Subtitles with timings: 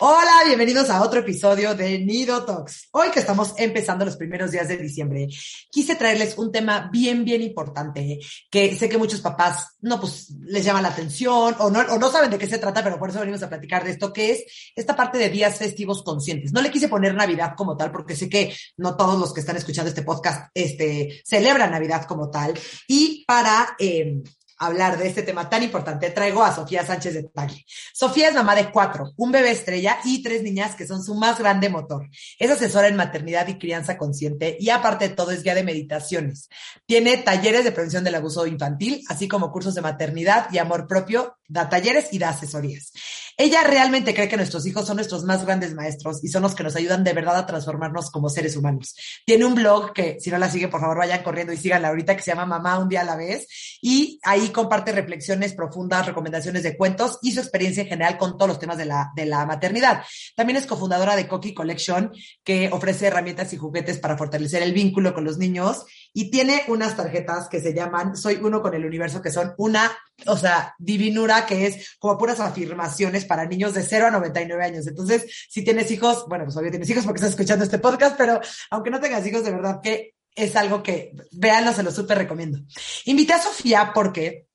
[0.00, 2.88] Hola, bienvenidos a otro episodio de Nido Talks.
[2.92, 5.26] Hoy que estamos empezando los primeros días de diciembre,
[5.72, 10.64] quise traerles un tema bien, bien importante que sé que muchos papás no, pues les
[10.64, 13.18] llama la atención o no, o no saben de qué se trata, pero por eso
[13.18, 14.44] venimos a platicar de esto, que es
[14.76, 16.52] esta parte de días festivos conscientes.
[16.52, 19.56] No le quise poner Navidad como tal, porque sé que no todos los que están
[19.56, 22.54] escuchando este podcast este, celebran Navidad como tal.
[22.86, 23.74] Y para...
[23.80, 24.22] Eh,
[24.58, 27.64] hablar de este tema tan importante, traigo a Sofía Sánchez de Tagle.
[27.92, 31.38] Sofía es mamá de cuatro, un bebé estrella y tres niñas que son su más
[31.38, 32.08] grande motor.
[32.38, 36.48] Es asesora en maternidad y crianza consciente y aparte de todo es guía de meditaciones.
[36.86, 41.36] Tiene talleres de prevención del abuso infantil, así como cursos de maternidad y amor propio,
[41.48, 42.92] da talleres y da asesorías.
[43.40, 46.64] Ella realmente cree que nuestros hijos son nuestros más grandes maestros y son los que
[46.64, 48.96] nos ayudan de verdad a transformarnos como seres humanos.
[49.24, 52.16] Tiene un blog que, si no la sigue, por favor, vayan corriendo y síganla ahorita,
[52.16, 53.46] que se llama Mamá un día a la vez.
[53.80, 58.48] Y ahí comparte reflexiones profundas, recomendaciones de cuentos y su experiencia en general con todos
[58.48, 60.02] los temas de la, de la maternidad.
[60.34, 65.14] También es cofundadora de Coqui Collection, que ofrece herramientas y juguetes para fortalecer el vínculo
[65.14, 65.84] con los niños.
[66.12, 69.90] Y tiene unas tarjetas que se llaman Soy uno con el universo, que son una,
[70.26, 74.86] o sea, divinura, que es como puras afirmaciones para niños de 0 a 99 años.
[74.86, 78.40] Entonces, si tienes hijos, bueno, pues obvio tienes hijos porque estás escuchando este podcast, pero
[78.70, 82.58] aunque no tengas hijos, de verdad que es algo que, véanlo, se lo súper recomiendo.
[83.04, 84.47] Invité a Sofía porque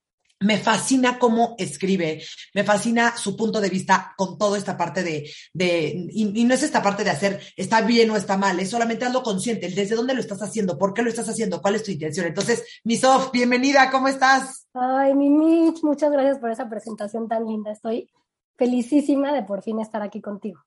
[0.44, 2.22] me fascina cómo escribe,
[2.54, 6.64] me fascina su punto de vista con toda esta parte de, de y, no es
[6.64, 10.14] esta parte de hacer está bien o está mal, es solamente hazlo consciente, desde dónde
[10.14, 12.26] lo estás haciendo, por qué lo estás haciendo, cuál es tu intención.
[12.26, 14.68] Entonces, mi Sof, bienvenida, ¿cómo estás?
[14.74, 17.72] Ay, mi Mitch, muchas gracias por esa presentación tan linda.
[17.72, 18.10] Estoy
[18.58, 20.60] felicísima de por fin estar aquí contigo.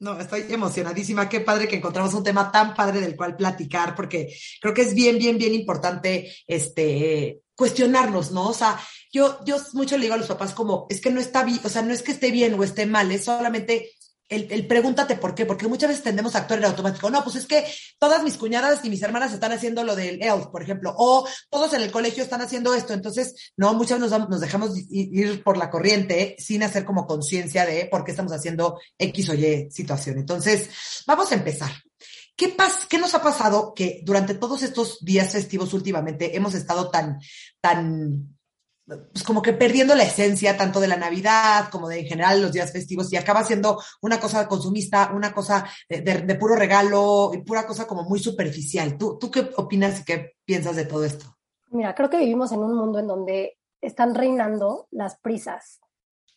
[0.00, 1.28] No, estoy emocionadísima.
[1.28, 4.94] Qué padre que encontramos un tema tan padre del cual platicar, porque creo que es
[4.94, 8.50] bien, bien, bien importante este, cuestionarnos, ¿no?
[8.50, 8.78] O sea,
[9.12, 11.68] yo, yo mucho le digo a los papás como, es que no está bien, o
[11.68, 13.90] sea, no es que esté bien o esté mal, es solamente
[14.28, 17.10] el, pregúntate por qué, porque muchas veces tendemos a actuar en automático.
[17.10, 17.64] No, pues es que
[17.98, 21.72] todas mis cuñadas y mis hermanas están haciendo lo del ELF, por ejemplo, o todos
[21.72, 22.92] en el colegio están haciendo esto.
[22.92, 27.64] Entonces, no, muchas veces nos, nos dejamos ir por la corriente sin hacer como conciencia
[27.64, 30.18] de por qué estamos haciendo X o Y situación.
[30.18, 30.68] Entonces,
[31.06, 31.70] vamos a empezar.
[32.36, 36.90] ¿Qué, pas ¿Qué nos ha pasado que durante todos estos días festivos últimamente hemos estado
[36.90, 37.18] tan,
[37.60, 38.37] tan
[38.88, 42.52] pues como que perdiendo la esencia tanto de la Navidad como de en general los
[42.52, 47.66] días festivos y acaba siendo una cosa consumista, una cosa de, puro regalo y pura
[47.66, 48.96] cosa como muy superficial.
[48.96, 51.26] ¿Tú, ¿Tú qué opinas y qué piensas de todo esto?
[51.70, 55.80] Mira, creo que vivimos en un mundo en donde están reinando las prisas,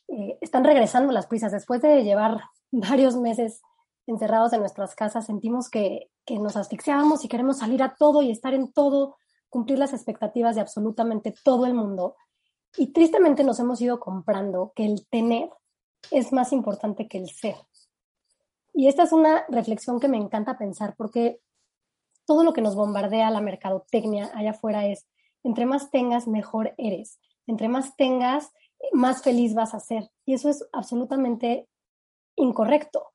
[0.09, 1.53] eh, están regresando las prisas.
[1.53, 2.41] Después de llevar
[2.71, 3.61] varios meses
[4.07, 8.31] encerrados en nuestras casas, sentimos que, que nos asfixiábamos y queremos salir a todo y
[8.31, 9.15] estar en todo,
[9.47, 12.15] cumplir las expectativas de absolutamente todo el mundo
[12.77, 15.49] y tristemente nos hemos ido comprando que el tener
[16.09, 17.55] es más importante que el ser.
[18.73, 21.41] Y esta es una reflexión que me encanta pensar porque
[22.25, 25.05] todo lo que nos bombardea la mercadotecnia allá afuera es,
[25.43, 27.19] entre más tengas, mejor eres.
[27.47, 28.51] Entre más tengas,
[28.93, 30.09] más feliz vas a ser.
[30.25, 31.67] Y eso es absolutamente
[32.35, 33.07] incorrecto.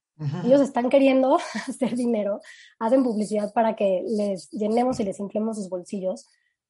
[0.45, 1.37] Ellos están queriendo
[1.69, 2.41] hacer dinero,
[2.79, 6.27] hacen publicidad para que les llenemos y les inflemos sus bolsillos,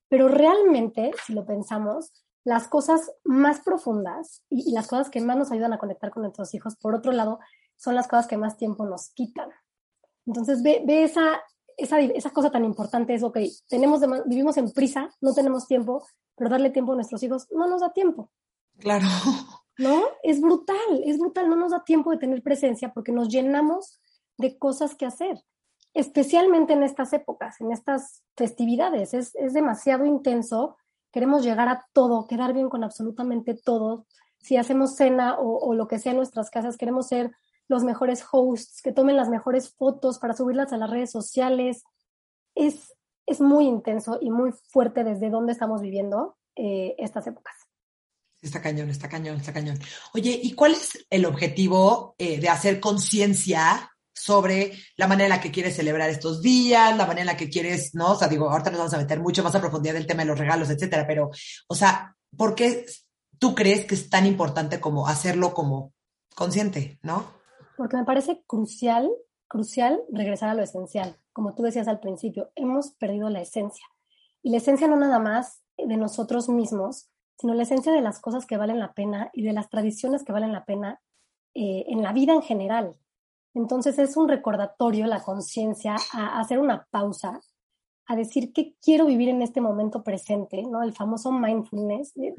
[0.09, 2.13] pero realmente, si lo pensamos,
[2.47, 6.55] las cosas más profundas y, las cosas que más nos ayudan a conectar con nuestros
[6.55, 7.41] hijos, por otro lado,
[7.75, 9.51] son las cosas que más tiempo nos quitan.
[10.27, 11.43] Entonces, ve, esa,
[11.77, 16.07] esa, esa, cosa tan importante, es, ok, tenemos vivimos en prisa, no tenemos tiempo,
[16.37, 18.31] pero darle tiempo a nuestros hijos no nos da tiempo.
[18.79, 19.07] Claro.
[19.79, 20.05] ¿No?
[20.23, 24.01] Es brutal, es brutal, no nos da tiempo de tener presencia porque nos llenamos
[24.39, 25.43] de cosas que hacer,
[25.95, 29.15] especialmente en estas épocas, en estas festividades.
[29.15, 30.77] Es, es demasiado intenso
[31.13, 34.07] queremos llegar a todo, quedar bien con absolutamente todo.
[34.39, 37.33] Si hacemos cena o, lo que sea en nuestras casas, queremos ser
[37.69, 41.83] los mejores hosts, que tomen las mejores fotos para subirlas a las redes sociales.
[42.55, 42.95] Es,
[43.27, 47.55] es muy intenso y muy fuerte desde donde estamos viviendo eh, estas épocas.
[48.41, 49.79] Está cañón, está cañón, está cañón.
[50.15, 55.41] Oye, ¿y cuál es el objetivo eh, de hacer conciencia sobre la manera en la
[55.41, 58.13] que quieres celebrar estos días, la manera en la que quieres, ¿no?
[58.13, 60.29] O sea, digo, ahorita nos vamos a meter mucho más a profundidad del tema de
[60.29, 61.31] los regalos, etcétera, pero,
[61.69, 62.87] o sea, ¿por qué
[63.39, 65.93] tú crees que es tan importante como hacerlo como
[66.35, 67.35] consciente, ¿no?
[67.77, 69.11] Porque me parece crucial
[69.49, 71.17] crucial regresar a lo esencial.
[71.33, 73.87] Como tú decías al principio, hemos perdido la esencia.
[74.43, 78.47] Y la esencia no nada más de nosotros mismos, sino la esencia de las cosas
[78.47, 81.01] que valen la pena y de las tradiciones que valen la pena
[81.55, 82.97] eh, en la vida en general.
[83.57, 87.41] Entonces es un recordatorio, la conciencia, a, hacer una pausa,
[88.05, 90.83] a decir qué quiero vivir en este momento presente, ¿no?
[90.83, 92.35] El famoso mindfulness, de,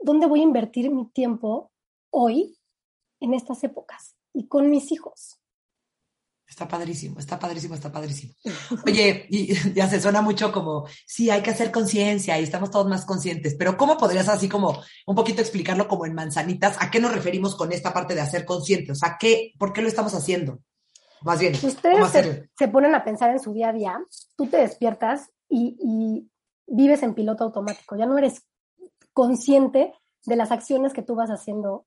[0.00, 1.70] dónde voy a invertir mi tiempo
[2.10, 2.56] hoy
[3.20, 5.41] en estas épocas y con mis hijos.
[6.52, 8.34] Está padrísimo, está padrísimo, está padrísimo.
[8.84, 12.86] Oye, y ya se suena mucho como, sí, hay que hacer conciencia y estamos todos
[12.86, 16.76] más conscientes, pero ¿cómo podrías así como un poquito explicarlo como en manzanitas?
[16.78, 18.90] ¿A qué nos referimos con esta parte de hacer conscientes?
[18.90, 20.58] O sea, ¿qué, ¿por qué lo estamos haciendo?
[21.22, 21.54] Más bien.
[21.54, 23.98] Ustedes se, ponen a pensar en su día a día,
[24.36, 26.30] tú te despiertas y, y
[26.66, 28.42] vives en piloto automático, ya no eres
[29.14, 29.94] consciente
[30.26, 31.86] de las acciones que tú vas haciendo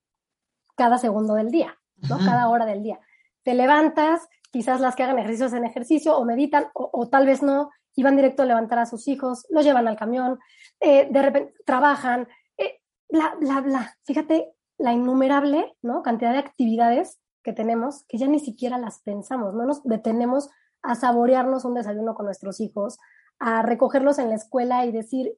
[0.76, 1.78] cada segundo del día,
[2.10, 2.18] ¿no?
[2.18, 3.00] Cada hora del día.
[3.44, 7.72] Te levantas, quizás las que hagan ejercicios en ejercicio o meditan o, tal vez no,
[7.94, 10.40] y van directo a levantar a sus hijos, los llevan al camión,
[10.80, 12.80] eh, de repente trabajan, eh,
[13.10, 13.98] bla, bla, bla.
[14.06, 16.04] Fíjate la innumerable ¿no?
[16.04, 20.50] cantidad de actividades que tenemos que ya ni siquiera las pensamos, no nos detenemos
[20.84, 22.98] a saborearnos un desayuno con nuestros hijos,
[23.40, 25.38] a recogerlos en la escuela y decir,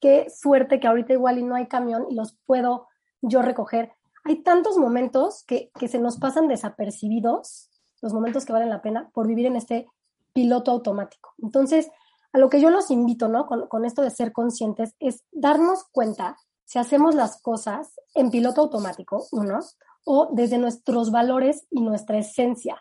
[0.00, 2.88] qué suerte que ahorita igual y no hay camión y los puedo
[3.20, 3.92] yo recoger.
[4.24, 7.67] Hay tantos momentos que, se nos pasan desapercibidos,
[8.00, 9.86] los momentos que valen la pena, por vivir en este
[10.32, 11.34] piloto automático.
[11.42, 11.90] Entonces,
[12.32, 13.46] a lo que yo los invito, ¿no?
[13.46, 18.60] Con, con esto de ser conscientes, es darnos cuenta si hacemos las cosas en piloto
[18.60, 19.60] automático, uno,
[20.04, 22.80] o desde nuestros valores y nuestra esencia.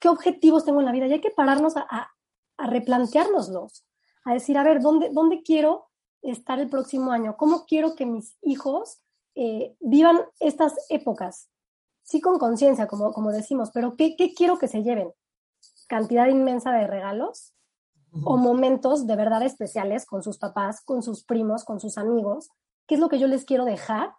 [0.00, 1.06] ¿Qué objetivos tengo en la vida?
[1.06, 2.10] Y hay que pararnos a, a,
[2.56, 3.84] a replanteárnoslos,
[4.24, 5.88] a decir, a ver, ¿dónde, ¿dónde quiero
[6.22, 7.36] estar el próximo año?
[7.36, 9.00] ¿Cómo quiero que mis hijos
[9.34, 11.48] eh, vivan estas épocas?
[12.06, 15.12] Sí con conciencia, como, como decimos, pero ¿qué, ¿qué, quiero que se lleven?
[15.88, 17.52] ¿Cantidad inmensa de regalos?
[18.24, 22.48] ¿O momentos de verdad especiales con sus papás, con sus primos, con sus amigos?
[22.86, 24.14] ¿Qué es lo que yo les quiero dejar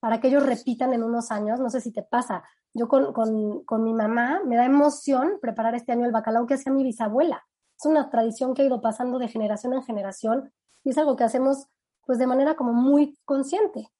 [0.00, 1.60] para que ellos repitan en unos años?
[1.60, 2.42] No sé si te pasa.
[2.72, 6.54] Yo con, con, con mi mamá me da emoción preparar este año el bacalao que
[6.54, 7.46] hacía mi bisabuela.
[7.78, 11.24] Es una tradición que ha ido pasando de generación en generación y es algo que
[11.24, 11.68] hacemos
[12.06, 13.92] pues de manera como muy consciente.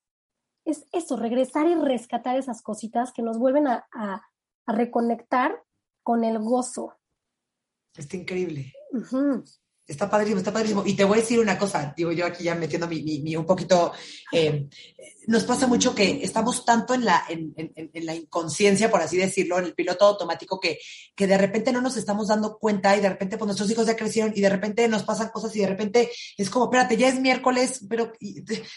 [0.67, 4.21] Es eso, regresar y rescatar esas cositas que nos vuelven a, a,
[4.67, 5.63] reconectar
[6.03, 6.93] con el gozo.
[7.95, 8.73] Está increíble.
[9.87, 10.83] Está padrísimo, está padrísimo.
[10.85, 13.45] Y te voy a decir una cosa, digo yo aquí ya metiendo mi, mi, un
[13.45, 13.93] poquito,
[14.33, 14.67] eh,
[15.27, 19.15] nos pasa mucho que estamos tanto en la, en, en, en, la inconsciencia, por así
[19.15, 20.77] decirlo, en el piloto automático, que,
[21.15, 23.95] que de repente no nos estamos dando cuenta y de repente pues nuestros hijos ya
[23.95, 27.21] crecieron y de repente nos pasan cosas y de repente es como, espérate, ya es
[27.21, 28.11] miércoles, pero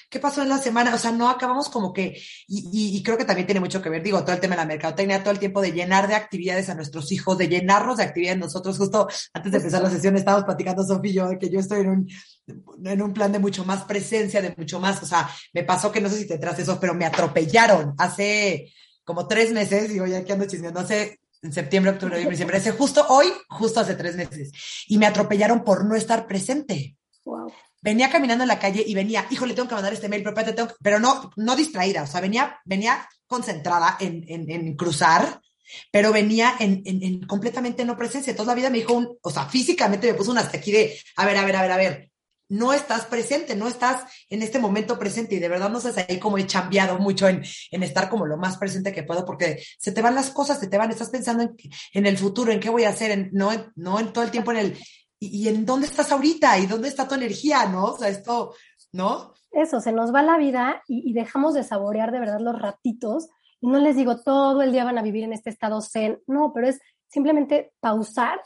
[0.09, 0.95] ¿qué pasó en la semana?
[0.95, 4.03] O sea, no acabamos como que, y, y, creo que también tiene mucho que ver,
[4.03, 6.75] digo, todo el tema de la mercadotecnia, todo el tiempo de llenar de actividades a
[6.77, 10.85] nuestros hijos, de llenarnos de actividades nosotros, justo antes de empezar la sesión estábamos platicando
[10.85, 12.09] sobre y yo, que yo estoy en un,
[12.85, 16.01] en un plan de mucho más presencia, de mucho más, o sea, me pasó que
[16.01, 18.73] no sé si te traes eso, pero me atropellaron hace
[19.05, 22.73] como tres meses, y hoy aquí ando chismeando, hace en septiembre, octubre, noviembre, diciembre, ese
[22.73, 24.53] justo hoy, justo hace tres meses,
[24.87, 26.97] y me atropellaron por no estar presente.
[27.83, 30.71] Venía caminando en la calle y venía, híjole, tengo que mandar este mail, pero, tengo,
[30.83, 35.41] pero no, no distraída, o sea, venía, venía concentrada en, en, en cruzar
[35.91, 38.35] pero venía en, en, completamente no presencia.
[38.35, 40.99] Toda la vida me dijo, un, o sea, físicamente me puso un hasta aquí de,
[41.17, 42.11] a ver, a ver, a ver, a ver,
[42.51, 46.19] no estás presente, no estás en este momento presente y de verdad no sé ahí
[46.19, 49.93] como he cambiado mucho en, en, estar como lo más presente que puedo porque se
[49.93, 51.57] te van las cosas, se te van, estás pensando en,
[51.95, 54.51] en el futuro, en qué voy a hacer, en, no, no en todo el tiempo
[54.51, 54.79] en el,
[55.21, 57.85] y, en dónde estás ahorita y dónde está tu energía, ¿no?
[57.85, 58.55] O sea, esto,
[58.93, 59.33] ¿no?
[59.53, 63.29] Eso, se nos va la vida y dejamos de saborear de verdad los ratitos
[63.61, 66.69] no les digo todo el día van a vivir en este estado zen, no, pero
[66.69, 68.41] es simplemente pausar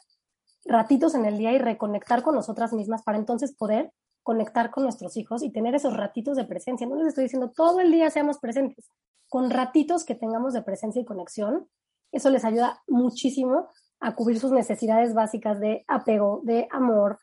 [0.65, 3.93] ratitos en el día y reconectar con nosotras mismas para entonces poder
[4.23, 6.87] conectar con nuestros hijos y tener esos ratitos de presencia.
[6.87, 8.89] No les estoy diciendo todo el día seamos presentes,
[9.29, 11.69] con ratitos que tengamos de presencia y conexión,
[12.13, 13.69] eso les ayuda muchísimo
[14.01, 17.19] a cubrir sus necesidades básicas de apego, de amor,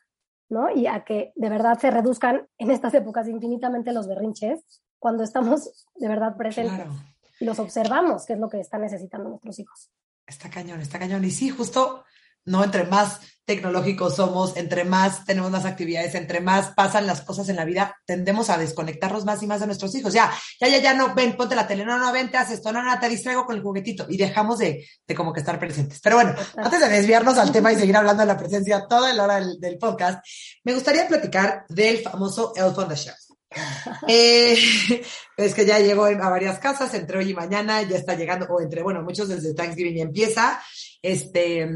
[0.48, 0.70] ¿no?
[0.70, 4.64] Y a que de verdad se reduzcan en estas épocas infinitamente los berrinches
[4.98, 6.86] cuando estamos de verdad presentes
[7.42, 9.90] y los observamos, que es lo que están necesitando nuestros hijos.
[10.24, 11.24] Está cañón, está cañón.
[11.24, 12.04] Y sí, justo,
[12.44, 12.62] ¿no?
[12.62, 17.56] Entre más tecnológicos somos, entre más tenemos más actividades, entre más pasan las cosas en
[17.56, 20.12] la vida, tendemos a desconectarnos más y más de nuestros hijos.
[20.12, 22.70] Ya, ya, ya, ya, no, ven, ponte la tele, no, no, ven, te haces esto,
[22.70, 26.00] no, no, te distraigo con el juguetito y dejamos de, de como que estar presentes.
[26.00, 29.24] Pero bueno, antes de desviarnos al tema y seguir hablando de la presencia toda la
[29.24, 30.24] hora del, del podcast,
[30.62, 33.18] me gustaría platicar del famoso Elf on the Shelf.
[34.08, 34.56] Eh,
[35.36, 38.60] es que ya llegó a varias casas, entre hoy y mañana, ya está llegando, o
[38.60, 40.60] entre, bueno, muchos desde Thanksgiving empieza.
[41.00, 41.68] Este,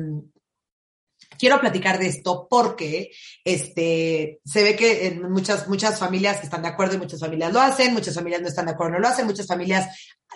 [1.39, 3.11] quiero platicar de esto porque
[3.45, 7.61] este, se ve que en muchas, muchas familias están de acuerdo y muchas familias lo
[7.61, 9.89] hacen, muchas familias no están de acuerdo, no lo hacen, muchas familias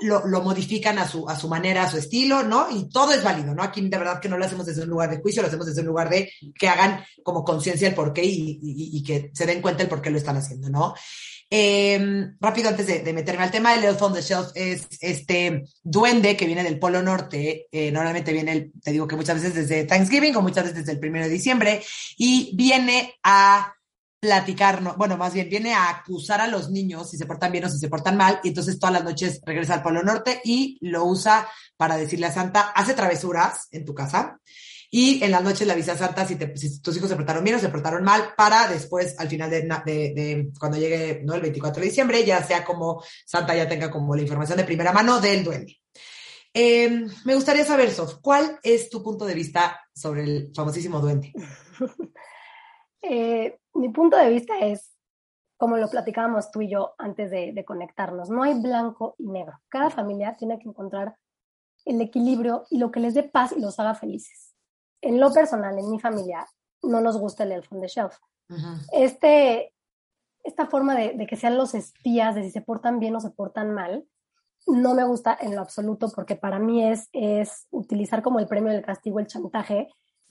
[0.03, 2.69] lo, lo, modifican a su, a su manera, a su estilo, ¿no?
[2.71, 3.63] Y todo es válido, ¿no?
[3.63, 5.81] Aquí de verdad que no lo hacemos desde un lugar de juicio, lo hacemos desde
[5.83, 9.61] un lugar de que hagan como conciencia el porqué y, y, y, que se den
[9.61, 10.95] cuenta el por qué lo están haciendo, ¿no?
[11.53, 16.37] Eh, rápido, antes de, meterme al tema, el Elf on the Shelf es este duende
[16.37, 17.67] que viene del Polo Norte.
[17.73, 20.93] Eh, normalmente viene, el, te digo que muchas veces desde Thanksgiving o muchas veces desde
[20.93, 21.83] el primero de diciembre.
[22.17, 23.75] Y viene a
[24.21, 27.71] platicar, bueno, más bien viene a acusar a los niños si se portan bien o
[27.71, 31.07] si se portan mal, y entonces todas las noches regresa al Polo Norte y lo
[31.07, 34.39] usa para decirle a Santa, hace travesuras en tu casa,
[34.91, 37.45] y en las noches le avisa a Santa si, te, si, tus hijos se portaron
[37.45, 41.35] bien o se portaron mal, para después, al final de, cuando llegue, ¿no?
[41.35, 44.93] El 24 de diciembre, ya sea como Santa ya tenga como la información de primera
[44.93, 45.77] mano del duende.
[46.53, 51.33] Eh, me gustaría saber, Sof, ¿cuál es tu punto de vista sobre el famosísimo duende?
[53.03, 54.91] eh, mi punto de vista es,
[55.57, 59.61] como lo platicábamos tú y yo antes de, conectarnos, no hay blanco y negro.
[59.69, 61.17] Cada familia tiene que encontrar
[61.85, 64.50] el equilibrio y lo que les dé paz y los haga felices.
[65.01, 66.47] En lo personal, en mi familia,
[66.83, 68.19] no nos gusta el elf on the shelf.
[68.49, 68.87] Uh -huh.
[68.93, 69.73] este,
[70.43, 73.31] esta forma de, de, que sean los espías de si se portan bien o se
[73.31, 74.05] portan mal,
[74.67, 78.73] no me gusta en lo absoluto porque para mí es, es utilizar como el premio
[78.73, 79.89] del castigo el chantaje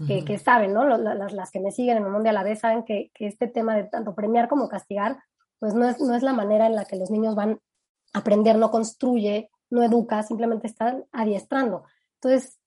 [0.08, 0.86] que, que, saben, ¿no?
[0.86, 3.48] Las, las, que me siguen en el mundo a la vez saben que, que, este
[3.48, 5.20] tema de tanto premiar como castigar,
[5.60, 7.60] pues no es, no es la manera en la que los niños van
[8.14, 11.84] a aprender, no construye, no educa, simplemente están adiestrando.
[12.16, 12.59] Entonces,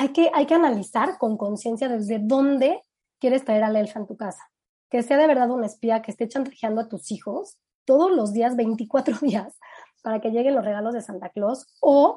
[0.00, 2.84] hay que, hay que analizar con conciencia desde dónde
[3.18, 4.48] quieres traer al elfa en tu casa.
[4.88, 8.54] Que sea de verdad un espía que esté chantajeando a tus hijos todos los días,
[8.54, 9.58] 24 días,
[10.02, 12.16] para que lleguen los regalos de Santa Claus, o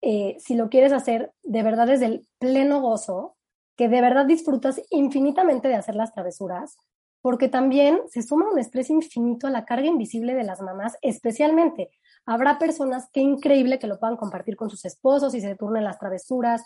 [0.00, 3.36] eh, si lo quieres hacer de verdad desde el pleno gozo,
[3.76, 6.78] que de verdad disfrutas infinitamente de hacer las travesuras,
[7.20, 11.90] porque también se suma un estrés infinito a la carga invisible de las mamás, especialmente.
[12.24, 15.98] Habrá personas que increíble que lo puedan compartir con sus esposos y se turnen las
[15.98, 16.62] travesuras,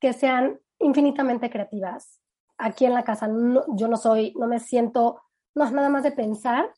[0.00, 2.20] que sean infinitamente creativas.
[2.56, 5.20] Aquí en la casa no, yo no soy, no me siento,
[5.54, 6.72] no es nada más de pensar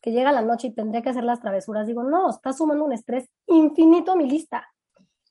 [0.00, 1.86] que llega la noche y tendría que hacer las travesuras.
[1.86, 4.68] Digo, no, está sumando un estrés infinito a mi lista.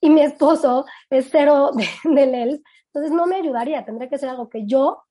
[0.00, 1.70] Y mi esposo es cero
[2.04, 5.04] de, del ELF, entonces no me ayudaría, tendría que ser algo que yo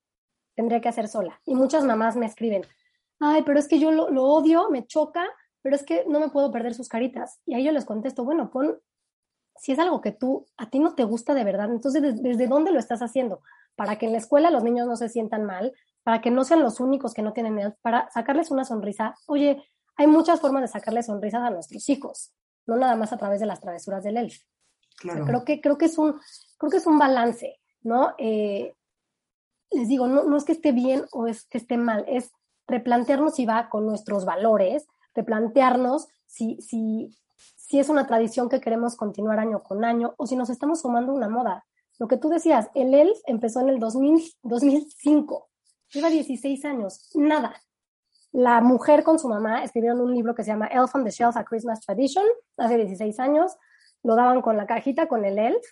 [0.56, 1.40] tendría que hacer sola.
[1.46, 2.64] Y muchas mamás me escriben,
[3.20, 5.26] ay, pero es que yo lo, lo, odio, me choca,
[5.62, 7.40] pero es que no me puedo perder sus caritas.
[7.46, 8.80] Y ahí yo les contesto, bueno, pon,
[9.62, 12.48] si es algo que tú, a ti no te gusta de verdad, entonces ¿desde, desde
[12.48, 13.44] dónde lo estás haciendo?
[13.76, 16.64] Para que en la escuela los niños no se sientan mal, para que no sean
[16.64, 19.14] los únicos que no tienen ELF, para sacarles una sonrisa.
[19.28, 19.64] Oye,
[19.98, 22.34] hay muchas formas de sacarle sonrisas a nuestros hijos,
[22.66, 24.42] no nada más a través de las travesuras del ELF.
[24.98, 25.22] Claro.
[25.22, 26.20] O sea, creo, que, creo, que es un,
[26.58, 28.16] creo que es un balance, ¿no?
[28.18, 28.74] Eh,
[29.70, 32.32] les digo, no, no es que esté bien o es que esté mal, es
[32.68, 37.16] replantearnos si va con nuestros valores, replantearnos si, si,
[37.72, 41.14] si es una tradición que queremos continuar año con año o si nos estamos sumando
[41.14, 41.66] una moda.
[42.00, 45.50] Lo que tú decías, el ELF empezó en el 2000, 2005,
[45.94, 47.64] lleva 16 años, nada.
[48.34, 51.38] La mujer con su mamá escribieron un libro que se llama Elf on the Shelf,
[51.38, 52.26] A Christmas Tradition,
[52.58, 53.54] hace 16 años,
[54.04, 55.66] lo daban con la cajita, con el ELF,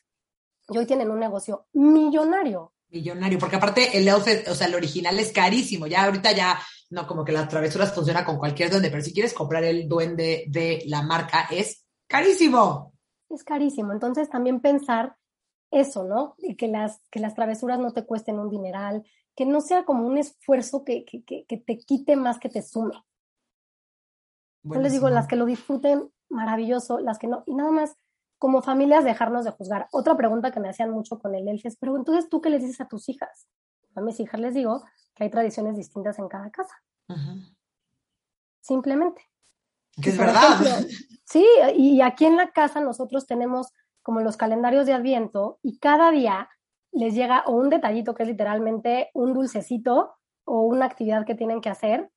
[0.70, 2.72] y hoy tienen un negocio millonario.
[2.92, 5.86] Millonario, porque aparte el elf, o sea, el original es carísimo.
[5.86, 6.58] Ya ahorita ya,
[6.92, 10.46] no, como que las travesuras funcionan con cualquier duende, pero si quieres comprar el duende
[10.48, 11.79] de la marca es
[12.10, 12.94] carísimo.
[13.30, 13.94] Es carísimo.
[13.94, 15.16] Entonces también pensar
[15.72, 16.36] eso, ¿no?
[16.40, 20.06] Y que las, que las travesuras no te cuesten un dineral, que no sea como
[20.06, 22.96] un esfuerzo que, que, que, que te quite más que te sume.
[24.62, 24.74] Buenísimo.
[24.74, 27.96] Yo les digo, las que lo disfruten, maravilloso, las que no, y nada más
[28.40, 29.88] como familias dejarnos de juzgar.
[29.92, 32.62] Otra pregunta que me hacían mucho con el ELF es, pero entonces tú qué les
[32.62, 33.48] dices a tus hijas?
[33.96, 36.82] A mis hijas les digo que hay tradiciones distintas en cada casa.
[38.62, 39.29] Simplemente.
[40.02, 40.62] Que es verdad.
[40.62, 40.88] Ejemplo,
[41.26, 46.12] sí, y aquí en la casa nosotros tenemos como los calendarios de Adviento y cada
[46.12, 46.50] día
[46.92, 50.16] les llega o un detallito que es literalmente un dulcecito
[50.46, 52.10] o una actividad que tienen que hacer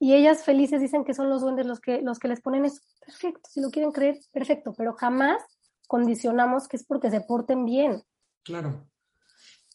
[0.00, 2.80] y ellas felices dicen que son los duendes los que, los que les ponen eso.
[3.04, 5.42] Perfecto, si lo quieren creer, perfecto, pero jamás
[5.86, 8.02] condicionamos que es porque se porten bien.
[8.44, 8.88] Claro.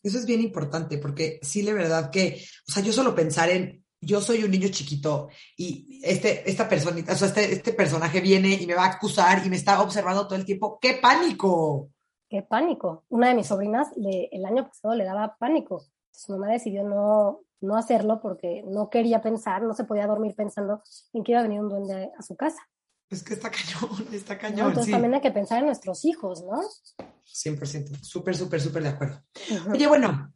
[0.01, 3.82] Eso es bien importante porque sí, la verdad que, o sea, yo solo pensar en,
[4.05, 8.53] yo soy un niño chiquito y este, esta personita, o sea, este, este personaje viene
[8.53, 10.79] y me va a acusar y me está observando todo el tiempo.
[10.81, 11.89] ¡Qué pánico!
[12.29, 13.05] ¡Qué pánico!
[13.09, 15.83] Una de mis sobrinas le, el año pasado le daba pánico.
[16.11, 20.83] Su mamá decidió no, no hacerlo porque no quería pensar, no se podía dormir pensando
[21.13, 22.61] en que iba a venir un duende a su casa.
[23.09, 24.69] Es que está cañón, está cañón.
[24.69, 26.61] entonces también hay que pensar en nuestros hijos, ¿no?
[27.25, 29.21] 100%, súper, súper, súper de acuerdo.
[29.71, 30.33] Oye, bueno,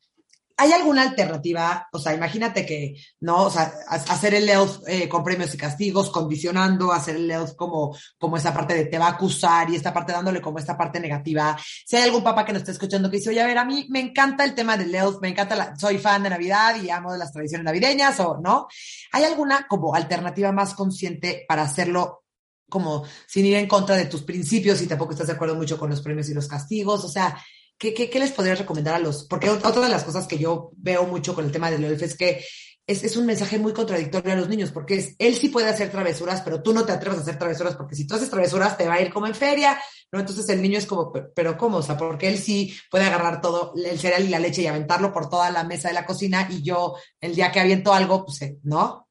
[0.59, 1.87] ¿Hay alguna alternativa?
[1.91, 3.43] O sea, imagínate que, ¿no?
[3.43, 7.95] O sea, hacer el ELF eh, con premios y castigos, condicionando, hacer el ELF como,
[8.17, 10.99] como esa parte de te va a acusar y esta parte dándole como esta parte
[10.99, 11.55] negativa.
[11.85, 13.85] Si hay algún papá que nos está escuchando que dice, oye, a ver, a mí
[13.89, 17.11] me encanta el tema del ELF, me encanta, la, soy fan de Navidad y amo
[17.11, 18.67] de las tradiciones navideñas, o no.
[19.11, 22.23] ¿Hay alguna como alternativa más consciente para hacerlo
[22.67, 25.91] como sin ir en contra de tus principios y tampoco estás de acuerdo mucho con
[25.91, 27.03] los premios y los castigos?
[27.03, 27.37] O sea,
[27.77, 29.25] ¿qué, qué, les podrías recomendar a los?
[29.25, 32.17] Porque otra de las cosas que yo veo mucho con el tema del ELF es
[32.17, 32.43] que
[32.87, 35.91] es, es, un mensaje muy contradictorio a los niños, porque es, él sí puede hacer
[35.91, 38.87] travesuras, pero tú no te atreves a hacer travesuras, porque si tú haces travesuras te
[38.87, 39.77] va a ir como en feria,
[40.11, 40.19] ¿no?
[40.19, 41.77] Entonces el niño es como, pero ¿cómo?
[41.77, 45.11] O sea, porque él sí puede agarrar todo el cereal y la leche y aventarlo
[45.11, 48.41] por toda la mesa de la cocina y yo el día que aviento algo, pues,
[48.43, 49.09] eh, ¿no?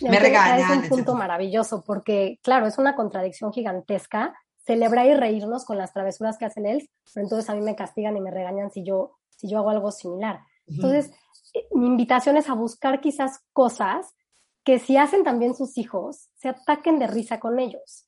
[0.00, 0.84] Me regañan.
[0.84, 4.34] Es un punto maravilloso, porque claro, es una contradicción gigantesca
[4.70, 8.16] celebrar y reírnos con las travesuras que hacen él, pero entonces a mí me castigan
[8.16, 10.38] y me regañan si yo, si yo hago algo similar.
[10.68, 11.10] Entonces,
[11.54, 14.14] eh, mi invitación es a buscar quizás cosas
[14.62, 18.06] que si hacen también sus hijos, se ataquen de risa con ellos.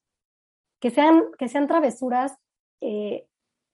[0.79, 2.37] Que sean, que sean travesuras
[2.81, 3.27] eh,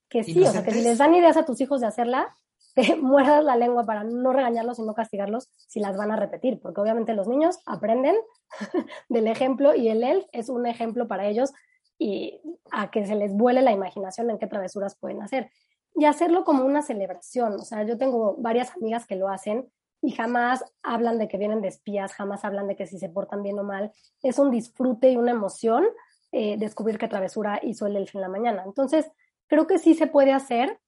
[0.09, 2.35] que sí, o sea, que si les dan ideas a tus hijos de hacerla,
[2.75, 6.59] te muerdas la lengua para no regañarlos y no castigarlos si las van a repetir,
[6.59, 8.17] porque obviamente los niños aprenden
[9.11, 11.53] del ejemplo y el ELF es un ejemplo para ellos
[11.99, 12.41] y
[12.71, 15.51] a que se les vuele la imaginación en qué travesuras pueden hacer.
[15.95, 17.55] Y hacerlo como una celebración.
[17.55, 19.69] O sea, yo tengo varias amigas que lo hacen
[20.01, 23.43] y jamás hablan de que vienen de espías, jamás hablan de que si se portan
[23.43, 23.93] bien o mal.
[24.23, 25.85] Es un disfrute y una emoción
[26.31, 28.63] eh, descubrir qué travesura hizo el elfo en la mañana.
[28.65, 29.11] Entonces,
[29.49, 30.79] creo que sí se puede hacer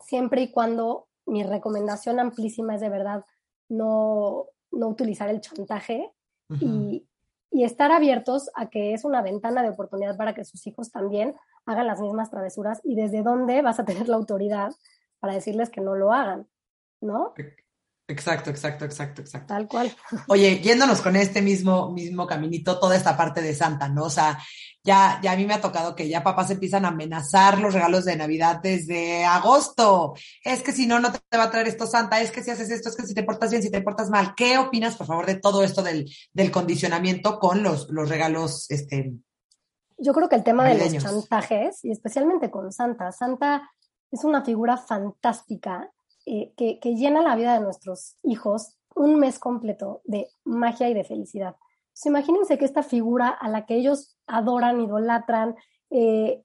[0.00, 3.24] siempre y cuando mi recomendación amplísima es de verdad
[3.68, 6.12] no, no utilizar el chantaje
[6.60, 7.07] y,
[7.50, 11.34] y estar abiertos a que es una ventana de oportunidad para que sus hijos también
[11.66, 14.70] hagan las mismas travesuras y desde dónde vas a tener la autoridad
[15.20, 16.46] para decirles que no lo hagan,
[17.00, 17.34] ¿no?
[18.10, 19.48] Exacto, exacto, exacto, exacto.
[19.48, 19.94] Tal cual.
[20.28, 24.04] Oye, yéndonos con este mismo, mismo caminito, toda esta parte de Santa, ¿no?
[24.04, 24.38] O sea,
[24.82, 28.06] ya, ya a mí me ha tocado que ya papás empiezan a amenazar los regalos
[28.06, 30.14] de Navidad desde agosto.
[30.42, 32.70] Es que si no, no te va a traer esto Santa, es que si haces
[32.70, 34.32] esto, es que si te portas bien, si te portas mal.
[34.34, 39.12] ¿Qué opinas, por favor, de todo esto del, del condicionamiento con los, los regalos, este?
[39.98, 43.70] Yo creo que el tema de los chantajes, y especialmente con Santa, Santa
[44.10, 45.90] es una figura fantástica
[46.30, 51.02] eh, que, llena la vida de nuestros hijos un mes completo de magia y de
[51.02, 51.56] felicidad.
[52.04, 55.56] imagínense que esta figura a la que ellos adoran, idolatran,
[55.88, 56.44] eh,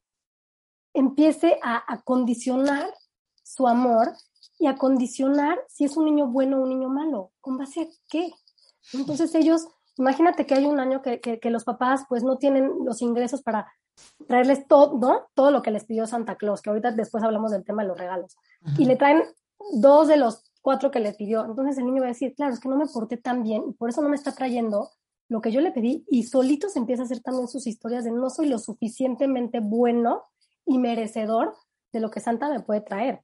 [0.93, 2.93] empiece a, condicionar
[3.43, 4.13] su amor
[4.57, 7.31] y a condicionar si es un niño bueno o un niño malo.
[7.41, 8.31] ¿Con base a qué?
[8.93, 9.67] Entonces ellos,
[9.97, 13.69] imagínate que hay un año que, que, los papás pues no tienen los ingresos para
[14.29, 15.27] traerles todo, ¿no?
[15.33, 17.97] Todo lo que les pidió Santa Claus, que ahorita después hablamos del tema de los
[17.97, 18.37] regalos.
[18.77, 19.23] Y le traen
[19.73, 21.45] dos de los cuatro que le pidió.
[21.45, 23.73] Entonces el niño va a decir, claro, es que no me porté tan bien y
[23.73, 24.89] por eso no me está trayendo
[25.29, 28.11] lo que yo le pedí y solito se empieza a hacer también sus historias de
[28.11, 30.23] no soy lo suficientemente bueno
[30.65, 31.55] y merecedor
[31.91, 33.21] de lo que Santa me puede traer.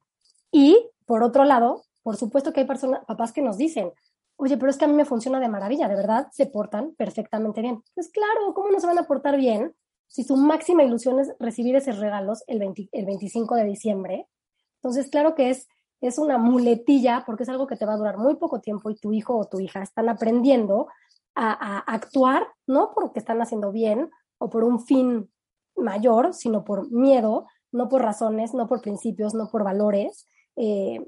[0.50, 3.92] Y por otro lado, por supuesto que hay personas, papás que nos dicen,
[4.36, 7.60] oye, pero es que a mí me funciona de maravilla, de verdad, se portan perfectamente
[7.60, 7.82] bien.
[7.94, 9.74] Pues claro, ¿cómo no se van a portar bien
[10.06, 14.28] si su máxima ilusión es recibir esos regalos el, el 25 de diciembre?
[14.76, 15.68] Entonces, claro que es
[16.00, 18.96] es una muletilla porque es algo que te va a durar muy poco tiempo y
[18.96, 20.88] tu hijo o tu hija están aprendiendo
[21.34, 25.30] a, actuar, no porque están haciendo bien o por un fin
[25.76, 30.26] mayor, sino por miedo, no por razones, no por principios, no por valores.
[30.56, 31.06] Eh,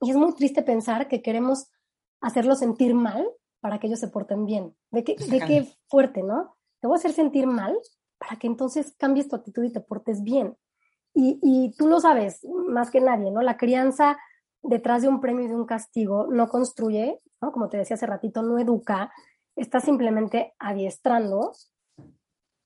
[0.00, 1.70] y es muy triste pensar que queremos
[2.20, 3.26] hacerlos sentir mal
[3.60, 4.74] para que ellos se porten bien.
[4.90, 6.56] De qué, de qué fuerte, ¿no?
[6.80, 7.78] Te voy a hacer sentir mal
[8.18, 10.56] para que entonces cambies tu actitud y te portes bien.
[11.14, 13.42] Y, tú lo sabes más que nadie, ¿no?
[13.42, 14.18] La crianza
[14.62, 17.52] detrás de un premio y de un castigo no construye, ¿no?
[17.52, 19.12] Como te decía hace ratito, no educa,
[19.54, 21.52] está simplemente adiestrando,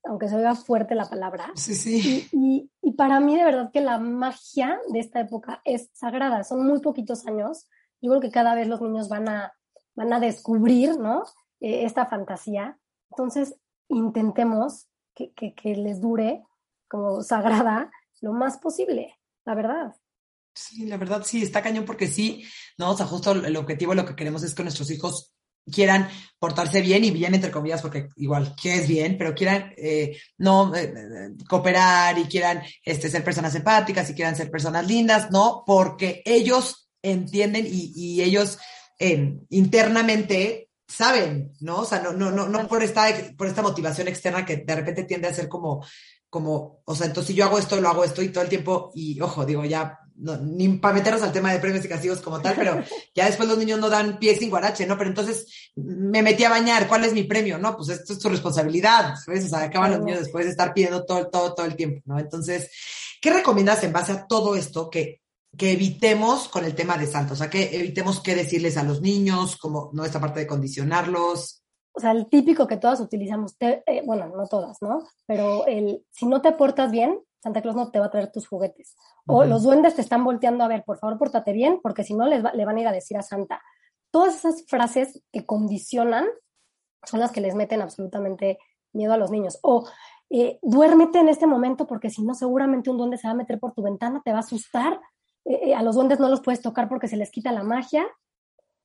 [0.03, 1.51] aunque se oiga fuerte la palabra.
[1.55, 2.29] Sí, sí.
[2.31, 6.65] Y, y, para mí de verdad que la magia de esta época es sagrada, son
[6.65, 7.67] muy poquitos años.
[8.01, 9.53] Yo creo que cada vez los niños van a,
[9.95, 11.23] van a descubrir, ¿no?
[11.59, 12.79] Eh, esta fantasía.
[13.11, 13.57] Entonces,
[13.89, 16.45] intentemos que, que, que les dure
[16.87, 19.95] como sagrada lo más posible, la verdad.
[20.53, 22.43] Sí, la verdad sí, está cañón porque sí,
[22.77, 22.91] ¿no?
[22.91, 25.33] O sea, justo el objetivo, lo que queremos es que nuestros hijos
[25.71, 30.17] quieran portarse bien y bien entre comillas, porque igual que es bien, pero quieran eh,
[30.37, 35.29] no eh, eh, cooperar y quieran este, ser personas empáticas y quieran ser personas lindas,
[35.31, 35.63] ¿no?
[35.65, 38.57] Porque ellos entienden y, y ellos
[39.49, 41.81] internamente saben, ¿no?
[41.81, 43.05] O sea, no, no, no, no por esta,
[43.37, 45.85] por esta motivación externa que de repente tiende a ser como,
[46.29, 48.91] como, o sea, entonces si yo hago esto, lo hago esto y todo el tiempo,
[48.93, 52.55] y ojo, digo, ya, ni para meternos al tema de premios y castigos como tal,
[52.55, 52.83] pero
[53.15, 54.97] ya después los niños no dan pie sin guarache, ¿no?
[54.97, 57.57] Pero entonces me metí a bañar, ¿cuál es mi premio?
[57.57, 59.13] No, pues esto es tu responsabilidad.
[59.13, 62.19] O sea, acaban los niños después de estar pidiendo todo, todo, todo el tiempo, ¿no?
[62.19, 62.69] Entonces,
[63.21, 65.21] ¿qué recomiendas en base a todo esto que,
[65.55, 67.33] que evitemos con el tema de Santa?
[67.33, 70.03] O sea, que evitemos qué decirles a los niños, como, ¿no?
[70.03, 71.63] Esta parte de condicionarlos
[71.97, 74.99] o sea, el típico que todas utilizamos, eh, bueno, no todas, ¿no?
[75.25, 78.47] Pero el, si no te portas bien, Santa Claus no te va a traer tus
[78.47, 78.95] juguetes.
[79.25, 82.27] O los duendes te están volteando a ver, por favor, pórtate bien, porque si no,
[82.27, 83.61] les le van a ir a decir a Santa.
[84.11, 86.27] Todas esas frases que condicionan
[87.03, 88.59] son las que les meten absolutamente
[88.93, 89.57] miedo a los niños.
[89.63, 89.87] O
[90.29, 93.59] eh, duérmete en este momento, porque si no, seguramente un duende se va a meter
[93.59, 95.01] por tu ventana, te va a asustar.
[95.45, 98.05] Eh, a los duendes no los puedes tocar porque se les quita la magia.